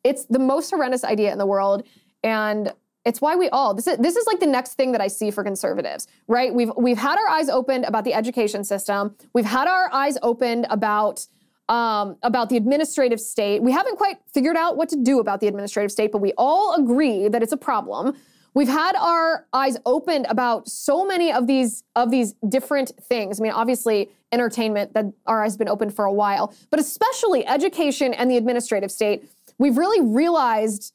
It's 0.03 0.25
the 0.25 0.39
most 0.39 0.69
horrendous 0.69 1.03
idea 1.03 1.31
in 1.31 1.37
the 1.37 1.45
world 1.45 1.83
and 2.23 2.71
it's 3.05 3.21
why 3.21 3.35
we 3.35 3.47
all 3.49 3.73
this 3.73 3.87
is 3.87 3.97
this 3.97 4.17
is 4.17 4.27
like 4.27 4.39
the 4.39 4.47
next 4.47 4.73
thing 4.73 4.91
that 4.91 5.01
I 5.01 5.07
see 5.07 5.31
for 5.31 5.43
conservatives, 5.43 6.07
right? 6.27 6.53
We've 6.53 6.71
we've 6.77 6.97
had 6.97 7.17
our 7.17 7.27
eyes 7.27 7.47
opened 7.49 7.85
about 7.85 8.03
the 8.03 8.13
education 8.13 8.63
system. 8.63 9.15
We've 9.33 9.45
had 9.45 9.67
our 9.67 9.91
eyes 9.93 10.17
opened 10.21 10.67
about 10.69 11.25
um, 11.69 12.17
about 12.23 12.49
the 12.49 12.58
administrative 12.58 13.19
state. 13.19 13.62
We 13.62 13.71
haven't 13.71 13.97
quite 13.97 14.17
figured 14.34 14.56
out 14.56 14.77
what 14.77 14.89
to 14.89 14.95
do 14.95 15.19
about 15.19 15.41
the 15.41 15.47
administrative 15.47 15.91
state, 15.91 16.12
but 16.12 16.19
we 16.19 16.34
all 16.38 16.75
agree 16.75 17.27
that 17.27 17.43
it's 17.43 17.51
a 17.51 17.58
problem. 17.58 18.15
We've 18.53 18.67
had 18.67 18.95
our 18.95 19.45
eyes 19.53 19.77
opened 19.86 20.25
about 20.30 20.67
so 20.67 21.06
many 21.06 21.32
of 21.32 21.45
these 21.45 21.84
of 21.95 22.10
these 22.10 22.34
different 22.49 22.91
things. 23.03 23.39
I 23.39 23.43
mean, 23.43 23.51
obviously, 23.51 24.10
entertainment 24.32 24.93
that 24.93 25.06
our 25.25 25.43
eyes 25.43 25.58
been 25.58 25.69
open 25.69 25.91
for 25.91 26.06
a 26.06 26.13
while, 26.13 26.53
but 26.69 26.80
especially 26.80 27.45
education 27.45 28.13
and 28.13 28.32
the 28.32 28.38
administrative 28.38 28.91
state. 28.91 29.30
We've 29.60 29.77
really 29.77 30.01
realized 30.01 30.93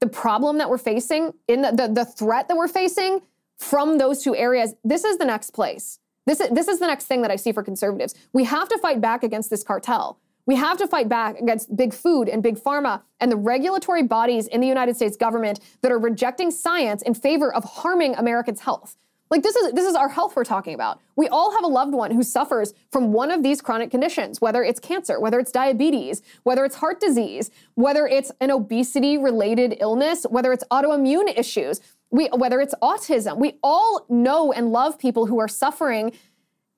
the 0.00 0.06
problem 0.06 0.58
that 0.58 0.68
we're 0.68 0.78
facing 0.78 1.32
in 1.48 1.62
the, 1.62 1.70
the, 1.70 1.88
the 1.88 2.04
threat 2.04 2.48
that 2.48 2.56
we're 2.56 2.68
facing 2.68 3.22
from 3.58 3.98
those 3.98 4.22
two 4.22 4.34
areas. 4.34 4.74
This 4.84 5.04
is 5.04 5.16
the 5.18 5.24
next 5.24 5.52
place. 5.52 5.98
This 6.26 6.40
is, 6.40 6.50
this 6.50 6.68
is 6.68 6.78
the 6.78 6.86
next 6.86 7.06
thing 7.06 7.22
that 7.22 7.30
I 7.30 7.36
see 7.36 7.52
for 7.52 7.62
conservatives. 7.62 8.14
We 8.32 8.44
have 8.44 8.68
to 8.68 8.78
fight 8.78 9.00
back 9.00 9.24
against 9.24 9.50
this 9.50 9.64
cartel. 9.64 10.18
We 10.46 10.56
have 10.56 10.76
to 10.78 10.86
fight 10.86 11.08
back 11.08 11.38
against 11.38 11.76
big 11.76 11.94
food 11.94 12.28
and 12.28 12.42
big 12.42 12.58
pharma 12.58 13.02
and 13.20 13.30
the 13.30 13.36
regulatory 13.36 14.02
bodies 14.02 14.48
in 14.48 14.60
the 14.60 14.66
United 14.66 14.96
States 14.96 15.16
government 15.16 15.60
that 15.82 15.92
are 15.92 15.98
rejecting 15.98 16.50
science 16.50 17.02
in 17.02 17.14
favor 17.14 17.52
of 17.52 17.64
harming 17.64 18.14
Americans' 18.16 18.60
health. 18.60 18.96
Like 19.30 19.42
this 19.42 19.56
is 19.56 19.72
this 19.72 19.86
is 19.86 19.94
our 19.94 20.10
health 20.10 20.36
we're 20.36 20.44
talking 20.44 20.74
about. 20.74 21.00
We 21.16 21.26
all 21.26 21.52
have 21.52 21.64
a 21.64 21.68
loved 21.68 21.94
one 21.94 22.10
who 22.10 22.22
suffers 22.22 22.74
from 22.90 23.14
one 23.14 23.30
of 23.30 23.42
these 23.42 23.62
chronic 23.62 23.90
conditions, 23.90 24.42
whether 24.42 24.62
it's 24.62 24.78
cancer, 24.78 25.18
whether 25.18 25.40
it's 25.40 25.50
diabetes, 25.50 26.20
whether 26.42 26.66
it's 26.66 26.76
heart 26.76 27.00
disease, 27.00 27.50
whether 27.74 28.06
it's 28.06 28.30
an 28.42 28.50
obesity 28.50 29.16
related 29.16 29.78
illness, 29.80 30.26
whether 30.28 30.52
it's 30.52 30.64
autoimmune 30.70 31.34
issues, 31.34 31.80
we, 32.12 32.28
whether 32.28 32.60
it's 32.60 32.74
autism. 32.80 33.38
We 33.38 33.58
all 33.62 34.06
know 34.08 34.52
and 34.52 34.70
love 34.70 34.98
people 34.98 35.26
who 35.26 35.40
are 35.40 35.48
suffering. 35.48 36.12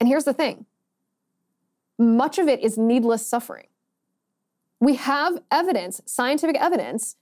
And 0.00 0.08
here's 0.08 0.24
the 0.24 0.32
thing 0.32 0.64
much 1.98 2.38
of 2.38 2.48
it 2.48 2.60
is 2.60 2.78
needless 2.78 3.26
suffering. 3.26 3.66
We 4.80 4.94
have 4.94 5.42
evidence, 5.50 6.00
scientific 6.06 6.56
evidence, 6.56 7.16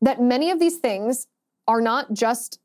that 0.00 0.20
many 0.20 0.50
of 0.50 0.58
these 0.58 0.78
things 0.78 1.28
are 1.66 1.80
not 1.80 2.12
just 2.12 2.58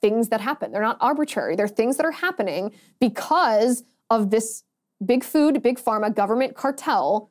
things 0.00 0.28
that 0.28 0.40
happen. 0.40 0.72
They're 0.72 0.82
not 0.82 0.98
arbitrary. 1.00 1.56
They're 1.56 1.68
things 1.68 1.96
that 1.96 2.06
are 2.06 2.12
happening 2.12 2.72
because 3.00 3.84
of 4.10 4.30
this 4.30 4.64
big 5.04 5.22
food, 5.22 5.62
big 5.62 5.78
pharma 5.78 6.14
government 6.14 6.54
cartel 6.54 7.30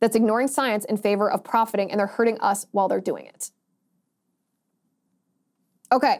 that's 0.00 0.16
ignoring 0.16 0.48
science 0.48 0.84
in 0.84 0.96
favor 0.96 1.30
of 1.30 1.44
profiting 1.44 1.90
and 1.90 2.00
they're 2.00 2.06
hurting 2.06 2.38
us 2.40 2.66
while 2.72 2.88
they're 2.88 3.00
doing 3.00 3.26
it. 3.26 3.50
Okay. 5.92 6.18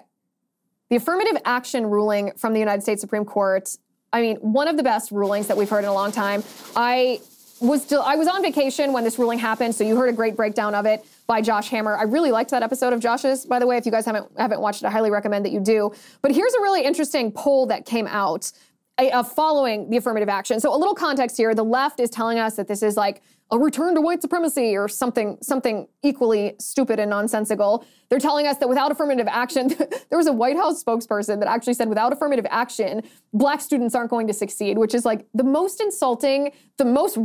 The 0.91 0.97
affirmative 0.97 1.41
action 1.45 1.87
ruling 1.87 2.33
from 2.37 2.53
the 2.53 2.61
United 2.61 2.83
States 2.83 3.01
Supreme 3.01 3.25
Court, 3.25 3.69
I 4.13 4.21
mean, 4.21 4.37
one 4.37 4.69
of 4.69 4.77
the 4.77 4.83
best 4.83 5.11
rulings 5.11 5.49
that 5.49 5.57
we've 5.57 5.69
heard 5.69 5.85
in 5.85 5.91
a 5.91 5.95
long 5.95 6.13
time. 6.13 6.45
I 6.77 7.21
was 7.61 7.83
still 7.83 8.03
I 8.03 8.17
was 8.17 8.29
on 8.29 8.43
vacation 8.43 8.93
when 8.93 9.03
this 9.03 9.19
ruling 9.19 9.39
happened, 9.39 9.75
so 9.75 9.83
you 9.83 9.97
heard 9.97 10.09
a 10.09 10.13
great 10.13 10.37
breakdown 10.37 10.75
of 10.75 10.87
it 10.87 11.05
by 11.27 11.41
Josh 11.41 11.69
Hammer. 11.71 11.97
I 11.97 12.03
really 12.03 12.31
liked 12.31 12.51
that 12.51 12.63
episode 12.63 12.93
of 12.93 13.01
Josh's, 13.01 13.47
by 13.47 13.59
the 13.59 13.67
way. 13.67 13.77
If 13.77 13.87
you 13.87 13.93
guys 13.93 14.05
haven't 14.05 14.31
haven't 14.39 14.61
watched 14.61 14.83
it, 14.83 14.87
I 14.87 14.91
highly 14.91 15.11
recommend 15.11 15.45
that 15.45 15.53
you 15.53 15.61
do. 15.61 15.93
But 16.23 16.33
here's 16.33 16.55
a 16.55 16.61
really 16.61 16.85
interesting 16.85 17.33
poll 17.33 17.67
that 17.67 17.87
came 17.87 18.07
out 18.07 18.53
uh, 18.99 19.23
following 19.23 19.91
the 19.91 19.97
affirmative 19.97 20.29
action. 20.29 20.61
So 20.61 20.75
a 20.75 20.79
little 20.79 20.95
context 20.95 21.37
here: 21.37 21.55
the 21.55 21.65
left 21.65 21.99
is 21.99 22.11
telling 22.11 22.39
us 22.39 22.57
that 22.57 22.69
this 22.69 22.83
is 22.83 22.97
like 22.97 23.23
a 23.51 23.59
return 23.59 23.95
to 23.95 24.01
white 24.01 24.21
supremacy 24.21 24.77
or 24.77 24.89
something 24.89 25.39
something 25.41 25.87
equally 26.03 26.57
stupid 26.59 26.99
and 26.99 27.11
nonsensical. 27.11 27.85
They're 28.09 28.19
telling 28.19 28.47
us 28.47 28.57
that 28.59 28.69
without 28.69 28.91
affirmative 28.91 29.29
action, 29.29 29.69
there 30.09 30.19
was 30.19 30.27
a 30.27 30.33
White 30.33 30.57
House 30.57 30.83
spokesperson 30.83 31.39
that 31.41 31.49
actually 31.49 31.75
said 31.75 31.89
without 31.89 32.13
affirmative 32.13 32.47
action, 32.51 33.03
black 33.33 33.61
students 33.61 33.95
aren't 33.95 34.11
going 34.11 34.27
to 34.27 34.33
succeed, 34.33 34.79
which 34.79 34.95
is 34.95 35.05
like 35.05 35.27
the 35.35 35.45
most 35.45 35.81
insulting, 35.81 36.51
the 36.77 36.85
most 36.85 37.19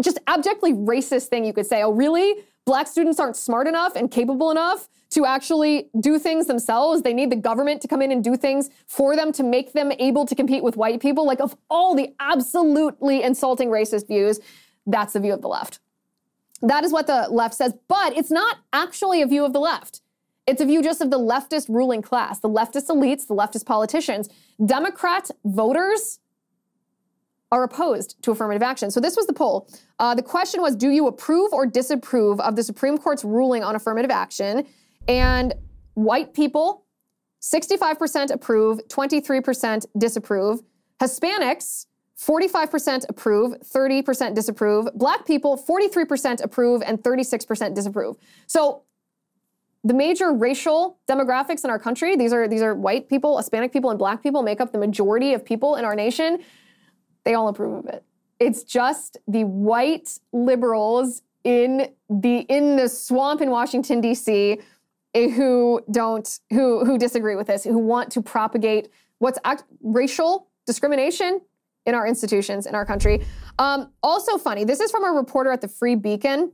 just 0.00 0.18
abjectly 0.26 0.72
racist 0.72 1.26
thing 1.26 1.44
you 1.44 1.52
could 1.52 1.66
say. 1.66 1.82
Oh, 1.82 1.92
really? 1.92 2.42
Black 2.66 2.86
students 2.86 3.20
aren't 3.20 3.36
smart 3.36 3.66
enough 3.66 3.94
and 3.94 4.10
capable 4.10 4.50
enough 4.50 4.88
to 5.10 5.26
actually 5.26 5.90
do 6.00 6.18
things 6.18 6.46
themselves. 6.46 7.02
They 7.02 7.12
need 7.12 7.30
the 7.30 7.36
government 7.36 7.80
to 7.82 7.88
come 7.88 8.02
in 8.02 8.10
and 8.10 8.24
do 8.24 8.36
things 8.36 8.70
for 8.86 9.14
them 9.14 9.32
to 9.32 9.42
make 9.42 9.72
them 9.72 9.92
able 9.98 10.26
to 10.26 10.34
compete 10.34 10.64
with 10.64 10.76
white 10.76 11.00
people. 11.00 11.26
Like, 11.26 11.40
of 11.40 11.56
all 11.70 11.94
the 11.94 12.14
absolutely 12.18 13.22
insulting 13.22 13.68
racist 13.68 14.08
views, 14.08 14.40
that's 14.86 15.12
the 15.12 15.20
view 15.20 15.32
of 15.32 15.42
the 15.42 15.48
left. 15.48 15.80
That 16.62 16.84
is 16.84 16.92
what 16.92 17.06
the 17.06 17.28
left 17.30 17.54
says, 17.54 17.74
but 17.88 18.16
it's 18.16 18.30
not 18.30 18.58
actually 18.72 19.22
a 19.22 19.26
view 19.26 19.44
of 19.44 19.52
the 19.52 19.60
left. 19.60 20.00
It's 20.46 20.60
a 20.60 20.66
view 20.66 20.82
just 20.82 21.00
of 21.00 21.10
the 21.10 21.18
leftist 21.18 21.68
ruling 21.68 22.02
class, 22.02 22.40
the 22.40 22.48
leftist 22.48 22.88
elites, 22.88 23.26
the 23.26 23.34
leftist 23.34 23.64
politicians. 23.66 24.28
Democrat 24.64 25.30
voters 25.44 26.20
are 27.50 27.62
opposed 27.62 28.20
to 28.22 28.30
affirmative 28.30 28.62
action. 28.62 28.90
So 28.90 29.00
this 29.00 29.16
was 29.16 29.26
the 29.26 29.32
poll. 29.32 29.68
Uh, 29.98 30.14
the 30.14 30.22
question 30.22 30.60
was 30.60 30.74
Do 30.76 30.90
you 30.90 31.06
approve 31.06 31.52
or 31.52 31.66
disapprove 31.66 32.40
of 32.40 32.56
the 32.56 32.62
Supreme 32.62 32.98
Court's 32.98 33.24
ruling 33.24 33.62
on 33.62 33.76
affirmative 33.76 34.10
action? 34.10 34.66
And 35.06 35.54
white 35.94 36.34
people, 36.34 36.84
65% 37.40 38.30
approve, 38.30 38.80
23% 38.88 39.86
disapprove. 39.96 40.62
Hispanics, 41.00 41.86
45% 42.18 43.06
approve, 43.08 43.54
30% 43.60 44.34
disapprove. 44.34 44.88
Black 44.94 45.26
people, 45.26 45.58
43% 45.58 46.44
approve, 46.44 46.82
and 46.82 47.02
36% 47.02 47.74
disapprove. 47.74 48.16
So 48.46 48.82
the 49.82 49.94
major 49.94 50.32
racial 50.32 50.98
demographics 51.08 51.64
in 51.64 51.70
our 51.70 51.78
country, 51.78 52.16
these 52.16 52.32
are 52.32 52.48
these 52.48 52.62
are 52.62 52.74
white 52.74 53.08
people, 53.08 53.36
Hispanic 53.36 53.72
people, 53.72 53.90
and 53.90 53.98
black 53.98 54.22
people 54.22 54.42
make 54.42 54.60
up 54.60 54.72
the 54.72 54.78
majority 54.78 55.34
of 55.34 55.44
people 55.44 55.76
in 55.76 55.84
our 55.84 55.94
nation. 55.94 56.38
They 57.24 57.34
all 57.34 57.48
approve 57.48 57.84
of 57.84 57.86
it. 57.86 58.02
It's 58.40 58.64
just 58.64 59.18
the 59.28 59.44
white 59.44 60.18
liberals 60.32 61.22
in 61.44 61.88
the 62.08 62.38
in 62.48 62.76
the 62.76 62.88
swamp 62.88 63.42
in 63.42 63.50
Washington 63.50 64.00
D.C. 64.00 64.58
Eh, 65.14 65.28
who 65.28 65.82
don't 65.90 66.40
who 66.50 66.84
who 66.84 66.96
disagree 66.96 67.36
with 67.36 67.48
this, 67.48 67.64
who 67.64 67.78
want 67.78 68.10
to 68.12 68.22
propagate 68.22 68.88
what's 69.18 69.38
act, 69.44 69.64
racial 69.82 70.48
discrimination 70.66 71.40
in 71.86 71.94
our 71.94 72.06
institutions 72.06 72.66
in 72.66 72.74
our 72.74 72.86
country. 72.86 73.24
Um, 73.58 73.90
also 74.02 74.38
funny, 74.38 74.64
this 74.64 74.80
is 74.80 74.90
from 74.90 75.04
a 75.04 75.10
reporter 75.10 75.52
at 75.52 75.60
the 75.60 75.68
Free 75.68 75.94
Beacon. 75.94 76.52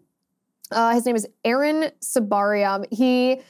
Uh, 0.70 0.94
his 0.94 1.06
name 1.06 1.16
is 1.16 1.26
Aaron 1.44 1.90
Sibarium. 2.00 2.84
He 2.90 3.40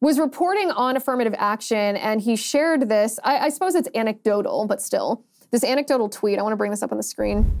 was 0.00 0.18
reporting 0.18 0.70
on 0.70 0.96
affirmative 0.96 1.34
action 1.36 1.96
and 1.96 2.20
he 2.20 2.36
shared 2.36 2.88
this. 2.88 3.18
I, 3.22 3.38
I 3.38 3.48
suppose 3.50 3.74
it's 3.74 3.88
anecdotal, 3.94 4.66
but 4.66 4.80
still, 4.80 5.24
this 5.50 5.64
anecdotal 5.64 6.08
tweet. 6.08 6.38
I 6.38 6.42
want 6.42 6.52
to 6.52 6.56
bring 6.56 6.70
this 6.70 6.82
up 6.82 6.92
on 6.92 6.96
the 6.96 7.02
screen 7.02 7.58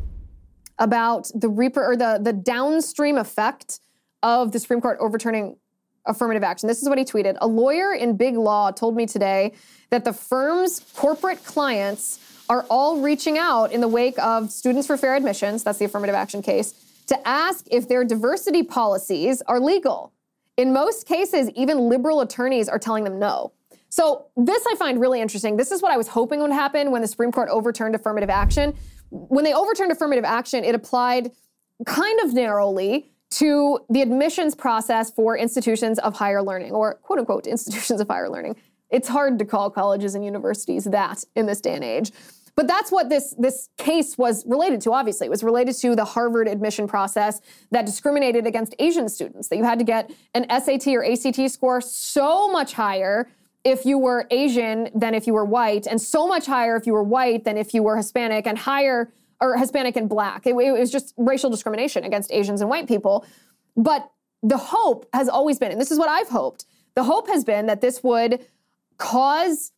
about 0.78 1.30
the 1.34 1.48
reaper 1.48 1.84
or 1.84 1.96
the 1.96 2.18
the 2.22 2.32
downstream 2.32 3.18
effect 3.18 3.80
of 4.22 4.52
the 4.52 4.58
Supreme 4.58 4.80
Court 4.80 4.96
overturning 5.00 5.56
affirmative 6.06 6.42
action. 6.42 6.66
This 6.66 6.82
is 6.82 6.88
what 6.88 6.96
he 6.96 7.04
tweeted. 7.04 7.36
A 7.40 7.46
lawyer 7.46 7.92
in 7.92 8.16
big 8.16 8.36
law 8.36 8.70
told 8.70 8.96
me 8.96 9.04
today 9.06 9.52
that 9.90 10.04
the 10.04 10.12
firm's 10.12 10.80
corporate 10.94 11.44
clients 11.44 12.18
are 12.50 12.66
all 12.68 13.00
reaching 13.00 13.38
out 13.38 13.70
in 13.70 13.80
the 13.80 13.88
wake 13.88 14.18
of 14.18 14.50
Students 14.50 14.88
for 14.88 14.96
Fair 14.96 15.14
Admissions, 15.14 15.62
that's 15.62 15.78
the 15.78 15.84
affirmative 15.84 16.16
action 16.16 16.42
case, 16.42 16.74
to 17.06 17.16
ask 17.26 17.64
if 17.70 17.88
their 17.88 18.04
diversity 18.04 18.64
policies 18.64 19.40
are 19.42 19.60
legal. 19.60 20.12
In 20.56 20.72
most 20.72 21.06
cases, 21.06 21.48
even 21.54 21.78
liberal 21.78 22.20
attorneys 22.20 22.68
are 22.68 22.78
telling 22.78 23.04
them 23.04 23.20
no. 23.20 23.52
So, 23.88 24.26
this 24.36 24.66
I 24.66 24.74
find 24.74 25.00
really 25.00 25.20
interesting. 25.20 25.56
This 25.56 25.70
is 25.70 25.80
what 25.80 25.92
I 25.92 25.96
was 25.96 26.08
hoping 26.08 26.40
would 26.40 26.50
happen 26.50 26.90
when 26.90 27.02
the 27.02 27.08
Supreme 27.08 27.30
Court 27.30 27.48
overturned 27.50 27.94
affirmative 27.94 28.30
action. 28.30 28.74
When 29.10 29.44
they 29.44 29.54
overturned 29.54 29.92
affirmative 29.92 30.24
action, 30.24 30.64
it 30.64 30.74
applied 30.74 31.30
kind 31.86 32.20
of 32.20 32.34
narrowly 32.34 33.12
to 33.30 33.78
the 33.88 34.02
admissions 34.02 34.56
process 34.56 35.10
for 35.10 35.38
institutions 35.38 36.00
of 36.00 36.16
higher 36.16 36.42
learning, 36.42 36.72
or 36.72 36.94
quote 36.94 37.20
unquote 37.20 37.46
institutions 37.46 38.00
of 38.00 38.08
higher 38.08 38.28
learning. 38.28 38.56
It's 38.90 39.08
hard 39.08 39.38
to 39.38 39.44
call 39.44 39.70
colleges 39.70 40.14
and 40.14 40.24
universities 40.24 40.84
that 40.84 41.24
in 41.36 41.46
this 41.46 41.60
day 41.60 41.74
and 41.74 41.84
age. 41.84 42.12
But 42.56 42.66
that's 42.66 42.90
what 42.90 43.08
this, 43.08 43.34
this 43.38 43.68
case 43.78 44.18
was 44.18 44.44
related 44.46 44.80
to, 44.82 44.92
obviously. 44.92 45.26
It 45.26 45.30
was 45.30 45.42
related 45.42 45.76
to 45.76 45.96
the 45.96 46.04
Harvard 46.04 46.48
admission 46.48 46.86
process 46.86 47.40
that 47.70 47.86
discriminated 47.86 48.46
against 48.46 48.74
Asian 48.78 49.08
students, 49.08 49.48
that 49.48 49.56
you 49.56 49.64
had 49.64 49.78
to 49.78 49.84
get 49.84 50.12
an 50.34 50.44
SAT 50.50 50.88
or 50.88 51.04
ACT 51.04 51.50
score 51.50 51.80
so 51.80 52.50
much 52.50 52.74
higher 52.74 53.30
if 53.64 53.84
you 53.84 53.98
were 53.98 54.26
Asian 54.30 54.88
than 54.94 55.14
if 55.14 55.26
you 55.26 55.34
were 55.34 55.44
white, 55.44 55.86
and 55.86 56.00
so 56.00 56.26
much 56.26 56.46
higher 56.46 56.76
if 56.76 56.86
you 56.86 56.92
were 56.92 57.02
white 57.02 57.44
than 57.44 57.56
if 57.56 57.74
you 57.74 57.82
were 57.82 57.96
Hispanic, 57.96 58.46
and 58.46 58.58
higher 58.58 59.12
or 59.40 59.56
Hispanic 59.56 59.96
and 59.96 60.08
black. 60.08 60.46
It, 60.46 60.54
it 60.54 60.72
was 60.72 60.90
just 60.90 61.14
racial 61.16 61.50
discrimination 61.50 62.04
against 62.04 62.32
Asians 62.32 62.60
and 62.60 62.70
white 62.70 62.88
people. 62.88 63.24
But 63.76 64.10
the 64.42 64.58
hope 64.58 65.06
has 65.12 65.28
always 65.28 65.58
been, 65.58 65.72
and 65.72 65.80
this 65.80 65.90
is 65.90 65.98
what 65.98 66.08
I've 66.08 66.28
hoped, 66.28 66.64
the 66.94 67.04
hope 67.04 67.28
has 67.28 67.44
been 67.44 67.66
that 67.66 67.80
this 67.80 68.02
would 68.02 68.44
cause 69.00 69.72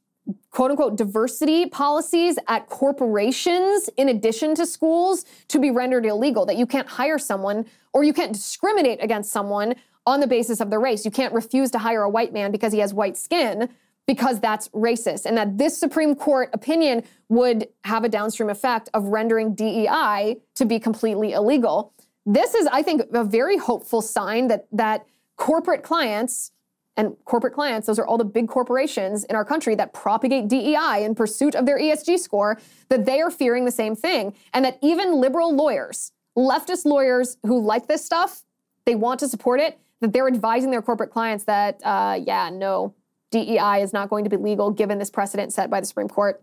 quote 0.51 0.71
unquote 0.71 0.97
diversity 0.97 1.67
policies 1.67 2.39
at 2.49 2.69
corporations 2.69 3.89
in 3.97 4.11
addition 4.11 4.55
to 4.55 4.67
schools 4.67 5.25
to 5.49 5.59
be 5.59 5.71
rendered 5.71 6.05
illegal, 6.05 6.45
that 6.45 6.57
you 6.57 6.67
can't 6.67 6.87
hire 6.87 7.19
someone 7.19 7.65
or 7.95 8.05
you 8.05 8.13
can't 8.13 8.33
discriminate 8.33 9.03
against 9.03 9.33
someone 9.33 9.75
on 10.07 10.21
the 10.21 10.27
basis 10.27 10.61
of 10.61 10.69
their 10.69 10.81
race. 10.81 11.05
You 11.05 11.11
can't 11.11 11.33
refuse 11.33 11.71
to 11.71 11.79
hire 11.79 12.03
a 12.03 12.11
white 12.11 12.33
man 12.33 12.51
because 12.51 12.73
he 12.73 12.81
has 12.81 12.93
white 12.93 13.17
skin 13.17 13.69
because 14.07 14.41
that's 14.41 14.69
racist. 14.71 15.27
And 15.27 15.37
that 15.39 15.59
this 15.59 15.79
Supreme 15.79 16.15
Court 16.15 16.51
opinion 16.53 17.05
would 17.29 17.69
have 17.85 18.05
a 18.05 18.09
downstream 18.09 18.51
effect 18.51 18.91
of 18.95 19.05
rendering 19.05 19.55
DEI 19.55 20.39
to 20.57 20.65
be 20.65 20.81
completely 20.81 21.33
illegal. 21.33 21.95
This 22.27 22.55
is, 22.55 22.67
I 22.67 22.83
think, 22.83 23.03
a 23.13 23.25
very 23.25 23.57
hopeful 23.57 24.03
sign 24.03 24.49
that 24.49 24.67
that 24.73 25.07
corporate 25.37 25.83
clients 25.83 26.51
and 26.97 27.17
corporate 27.25 27.55
clients, 27.55 27.87
those 27.87 27.99
are 27.99 28.07
all 28.07 28.19
the 28.19 28.25
big 28.25 28.49
corporations 28.49 29.25
in 29.25 29.37
our 29.37 29.45
country 29.45 29.75
that 29.77 29.95
propagate 29.95 30.49
DEI 30.49 31.05
in 31.05 31.15
pursuit 31.15 31.55
of 31.55 31.65
their 31.65 31.79
ESG 31.79 32.19
score, 32.19 32.61
that 32.89 33.07
they 33.07 33.21
are 33.21 33.31
fearing 33.31 33.65
the 33.65 33.71
same 33.71 33.97
thing. 33.97 34.35
And 34.53 34.65
that 34.65 34.79
even 34.83 35.15
liberal 35.15 35.55
lawyers, 35.55 36.13
leftist 36.37 36.85
lawyers 36.85 37.39
who 37.45 37.61
like 37.61 37.87
this 37.87 38.05
stuff, 38.05 38.43
they 38.85 38.95
want 38.95 39.21
to 39.21 39.29
support 39.29 39.61
it, 39.61 39.79
that 40.01 40.13
they're 40.13 40.29
advising 40.29 40.71
their 40.71 40.83
corporate 40.83 41.11
clients 41.11 41.45
that, 41.45 41.81
uh, 41.85 42.19
yeah, 42.23 42.51
no, 42.51 42.95
DEI 43.31 43.81
is 43.83 43.93
not 43.93 44.11
going 44.11 44.25
to 44.25 44.31
be 44.31 44.37
legal 44.37 44.71
given 44.71 44.99
this 44.99 45.11
precedent 45.11 45.53
set 45.53 45.71
by 45.71 45.81
the 45.81 45.87
Supreme 45.87 46.09
Court. 46.09 46.43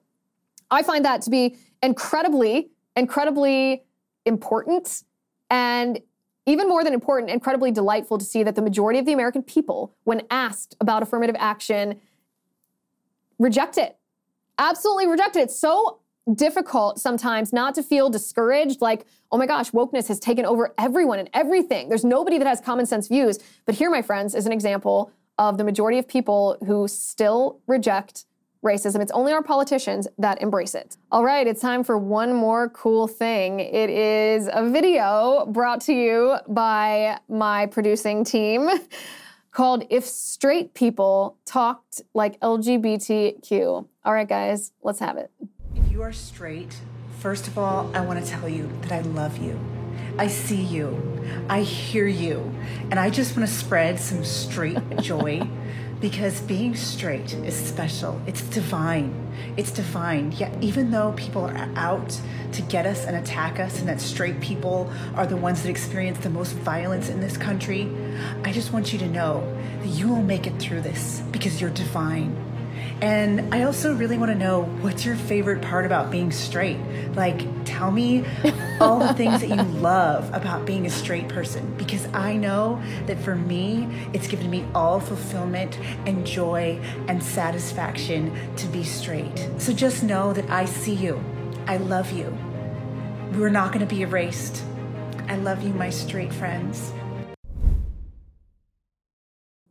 I 0.71 0.81
find 0.81 1.05
that 1.05 1.21
to 1.23 1.29
be 1.29 1.57
incredibly, 1.83 2.69
incredibly 2.95 3.83
important. 4.25 5.03
And 5.49 5.99
even 6.49 6.67
more 6.67 6.83
than 6.83 6.93
important, 6.93 7.31
incredibly 7.31 7.71
delightful 7.71 8.17
to 8.17 8.25
see 8.25 8.43
that 8.43 8.55
the 8.55 8.62
majority 8.62 8.99
of 8.99 9.05
the 9.05 9.13
American 9.13 9.43
people, 9.43 9.95
when 10.03 10.21
asked 10.31 10.75
about 10.79 11.03
affirmative 11.03 11.35
action, 11.39 11.99
reject 13.38 13.77
it. 13.77 13.97
absolutely 14.59 15.07
reject 15.07 15.35
it. 15.35 15.41
It's 15.41 15.59
so 15.59 15.99
difficult 16.35 16.99
sometimes 16.99 17.51
not 17.51 17.73
to 17.75 17.81
feel 17.81 18.09
discouraged 18.09 18.81
like, 18.81 19.05
oh 19.31 19.38
my 19.38 19.47
gosh, 19.47 19.71
wokeness 19.71 20.07
has 20.07 20.19
taken 20.19 20.45
over 20.45 20.75
everyone 20.77 21.17
and 21.17 21.29
everything. 21.33 21.89
There's 21.89 22.05
nobody 22.05 22.38
that 22.38 22.45
has 22.45 22.62
common 22.62 22.85
sense 22.85 23.07
views. 23.07 23.39
But 23.65 23.75
here, 23.75 23.89
my 23.89 24.01
friends, 24.03 24.35
is 24.35 24.45
an 24.45 24.51
example 24.51 25.12
of 25.38 25.57
the 25.57 25.63
majority 25.63 25.97
of 25.97 26.07
people 26.07 26.57
who 26.65 26.88
still 26.88 27.62
reject 27.65 28.25
racism. 28.63 29.01
It's 29.01 29.11
only 29.11 29.31
our 29.31 29.43
politicians 29.43 30.07
that 30.17 30.41
embrace 30.41 30.75
it. 30.75 30.97
All 31.11 31.23
right, 31.23 31.47
it's 31.47 31.61
time 31.61 31.83
for 31.83 31.97
one 31.97 32.33
more 32.33 32.69
cool 32.69 33.07
thing. 33.07 33.59
It 33.59 33.89
is 33.89 34.49
a 34.51 34.69
video 34.69 35.45
brought 35.47 35.81
to 35.81 35.93
you 35.93 36.37
by 36.47 37.19
my 37.29 37.67
producing 37.67 38.23
team 38.23 38.69
called 39.51 39.85
If 39.89 40.05
Straight 40.05 40.73
People 40.73 41.37
Talked 41.45 42.01
Like 42.13 42.39
LGBTQ. 42.41 43.87
All 44.03 44.13
right, 44.13 44.27
guys, 44.27 44.73
let's 44.83 44.99
have 44.99 45.17
it. 45.17 45.31
If 45.75 45.91
you 45.91 46.01
are 46.01 46.13
straight, 46.13 46.75
first 47.19 47.47
of 47.47 47.57
all, 47.57 47.89
I 47.95 48.01
want 48.01 48.23
to 48.23 48.29
tell 48.29 48.49
you 48.49 48.69
that 48.81 48.91
I 48.91 49.01
love 49.01 49.37
you. 49.37 49.59
I 50.17 50.27
see 50.27 50.61
you. 50.61 51.23
I 51.47 51.61
hear 51.61 52.05
you. 52.05 52.53
And 52.91 52.99
I 52.99 53.09
just 53.09 53.37
want 53.37 53.47
to 53.47 53.55
spread 53.55 53.99
some 53.99 54.25
straight 54.25 54.97
joy 55.01 55.47
because 56.01 56.39
being 56.41 56.75
straight 56.75 57.33
is 57.33 57.55
special. 57.55 58.21
It's 58.25 58.41
divine. 58.41 59.13
It's 59.57 59.71
divine. 59.71 60.31
Yet, 60.33 60.51
even 60.62 60.91
though 60.91 61.13
people 61.13 61.45
are 61.45 61.69
out 61.75 62.19
to 62.53 62.62
get 62.63 62.85
us 62.85 63.05
and 63.05 63.17
attack 63.17 63.59
us, 63.59 63.79
and 63.79 63.88
that 63.89 63.99
straight 63.99 64.39
people 64.39 64.91
are 65.15 65.27
the 65.27 65.38
ones 65.38 65.63
that 65.63 65.69
experience 65.69 66.19
the 66.19 66.29
most 66.29 66.53
violence 66.53 67.09
in 67.09 67.19
this 67.19 67.38
country, 67.38 67.89
I 68.43 68.51
just 68.51 68.71
want 68.71 68.93
you 68.93 68.99
to 68.99 69.07
know 69.07 69.41
that 69.81 69.88
you 69.88 70.07
will 70.07 70.21
make 70.21 70.47
it 70.47 70.57
through 70.59 70.81
this 70.81 71.21
because 71.31 71.59
you're 71.59 71.69
divine. 71.69 72.48
And 73.01 73.53
I 73.55 73.63
also 73.63 73.95
really 73.95 74.17
want 74.17 74.31
to 74.31 74.38
know 74.38 74.63
what's 74.81 75.05
your 75.05 75.15
favorite 75.15 75.62
part 75.62 75.85
about 75.85 76.12
being 76.12 76.31
straight? 76.31 76.77
Like, 77.15 77.45
tell 77.63 77.91
me 77.91 78.25
all 78.81 78.99
the 78.99 79.13
things 79.13 79.39
that 79.39 79.47
you 79.47 79.55
love 79.79 80.29
about 80.33 80.65
being 80.65 80.85
a 80.85 80.89
straight 80.89 81.29
person 81.29 81.73
because 81.77 82.07
I 82.13 82.35
know 82.35 82.81
that 83.05 83.17
for 83.19 83.35
me, 83.35 83.88
it's 84.12 84.27
given 84.27 84.49
me 84.49 84.65
all 84.75 84.99
fulfillment 84.99 85.79
and 86.05 86.27
joy 86.27 86.77
and 87.07 87.23
satisfaction 87.23 88.35
to 88.57 88.67
be 88.67 88.83
straight. 88.83 89.47
So 89.59 89.71
just 89.71 90.03
know 90.03 90.33
that 90.33 90.49
I 90.49 90.65
see 90.65 90.93
you. 90.93 91.23
I 91.67 91.77
love 91.77 92.12
you. 92.12 92.38
We're 93.33 93.49
not 93.49 93.71
going 93.71 93.88
to 93.88 93.95
be 93.95 94.01
erased. 94.01 94.62
I 95.29 95.38
love 95.38 95.63
you, 95.63 95.73
my 95.73 95.89
straight 95.89 96.33
friends. 96.33 96.91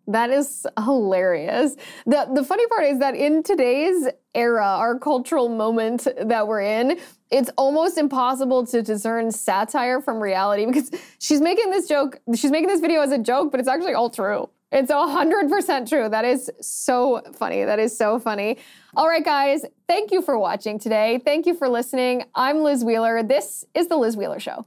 That 0.08 0.30
is 0.30 0.66
hilarious. 0.82 1.76
The 2.06 2.28
the 2.34 2.42
funny 2.42 2.66
part 2.66 2.84
is 2.84 2.98
that 2.98 3.14
in 3.14 3.42
today's 3.42 4.08
era, 4.34 4.64
our 4.64 4.98
cultural 4.98 5.50
moment 5.50 6.08
that 6.20 6.48
we're 6.48 6.62
in, 6.62 6.98
it's 7.30 7.50
almost 7.58 7.98
impossible 7.98 8.66
to 8.68 8.82
discern 8.82 9.30
satire 9.30 10.00
from 10.00 10.18
reality 10.18 10.64
because 10.64 10.90
she's 11.18 11.42
making 11.42 11.70
this 11.70 11.86
joke, 11.86 12.20
she's 12.34 12.50
making 12.50 12.68
this 12.68 12.80
video 12.80 13.02
as 13.02 13.12
a 13.12 13.18
joke, 13.18 13.50
but 13.50 13.60
it's 13.60 13.68
actually 13.68 13.92
all 13.92 14.08
true. 14.08 14.48
It's 14.70 14.90
100% 14.90 15.88
true. 15.88 16.08
That 16.08 16.24
is 16.24 16.50
so 16.60 17.22
funny. 17.34 17.64
That 17.64 17.78
is 17.78 17.96
so 17.96 18.18
funny. 18.18 18.58
All 18.96 19.08
right, 19.08 19.24
guys, 19.24 19.64
thank 19.86 20.10
you 20.10 20.20
for 20.20 20.38
watching 20.38 20.78
today. 20.78 21.20
Thank 21.24 21.46
you 21.46 21.54
for 21.54 21.68
listening. 21.68 22.24
I'm 22.34 22.58
Liz 22.58 22.84
Wheeler. 22.84 23.22
This 23.22 23.64
is 23.74 23.88
The 23.88 23.96
Liz 23.96 24.16
Wheeler 24.16 24.40
Show. 24.40 24.66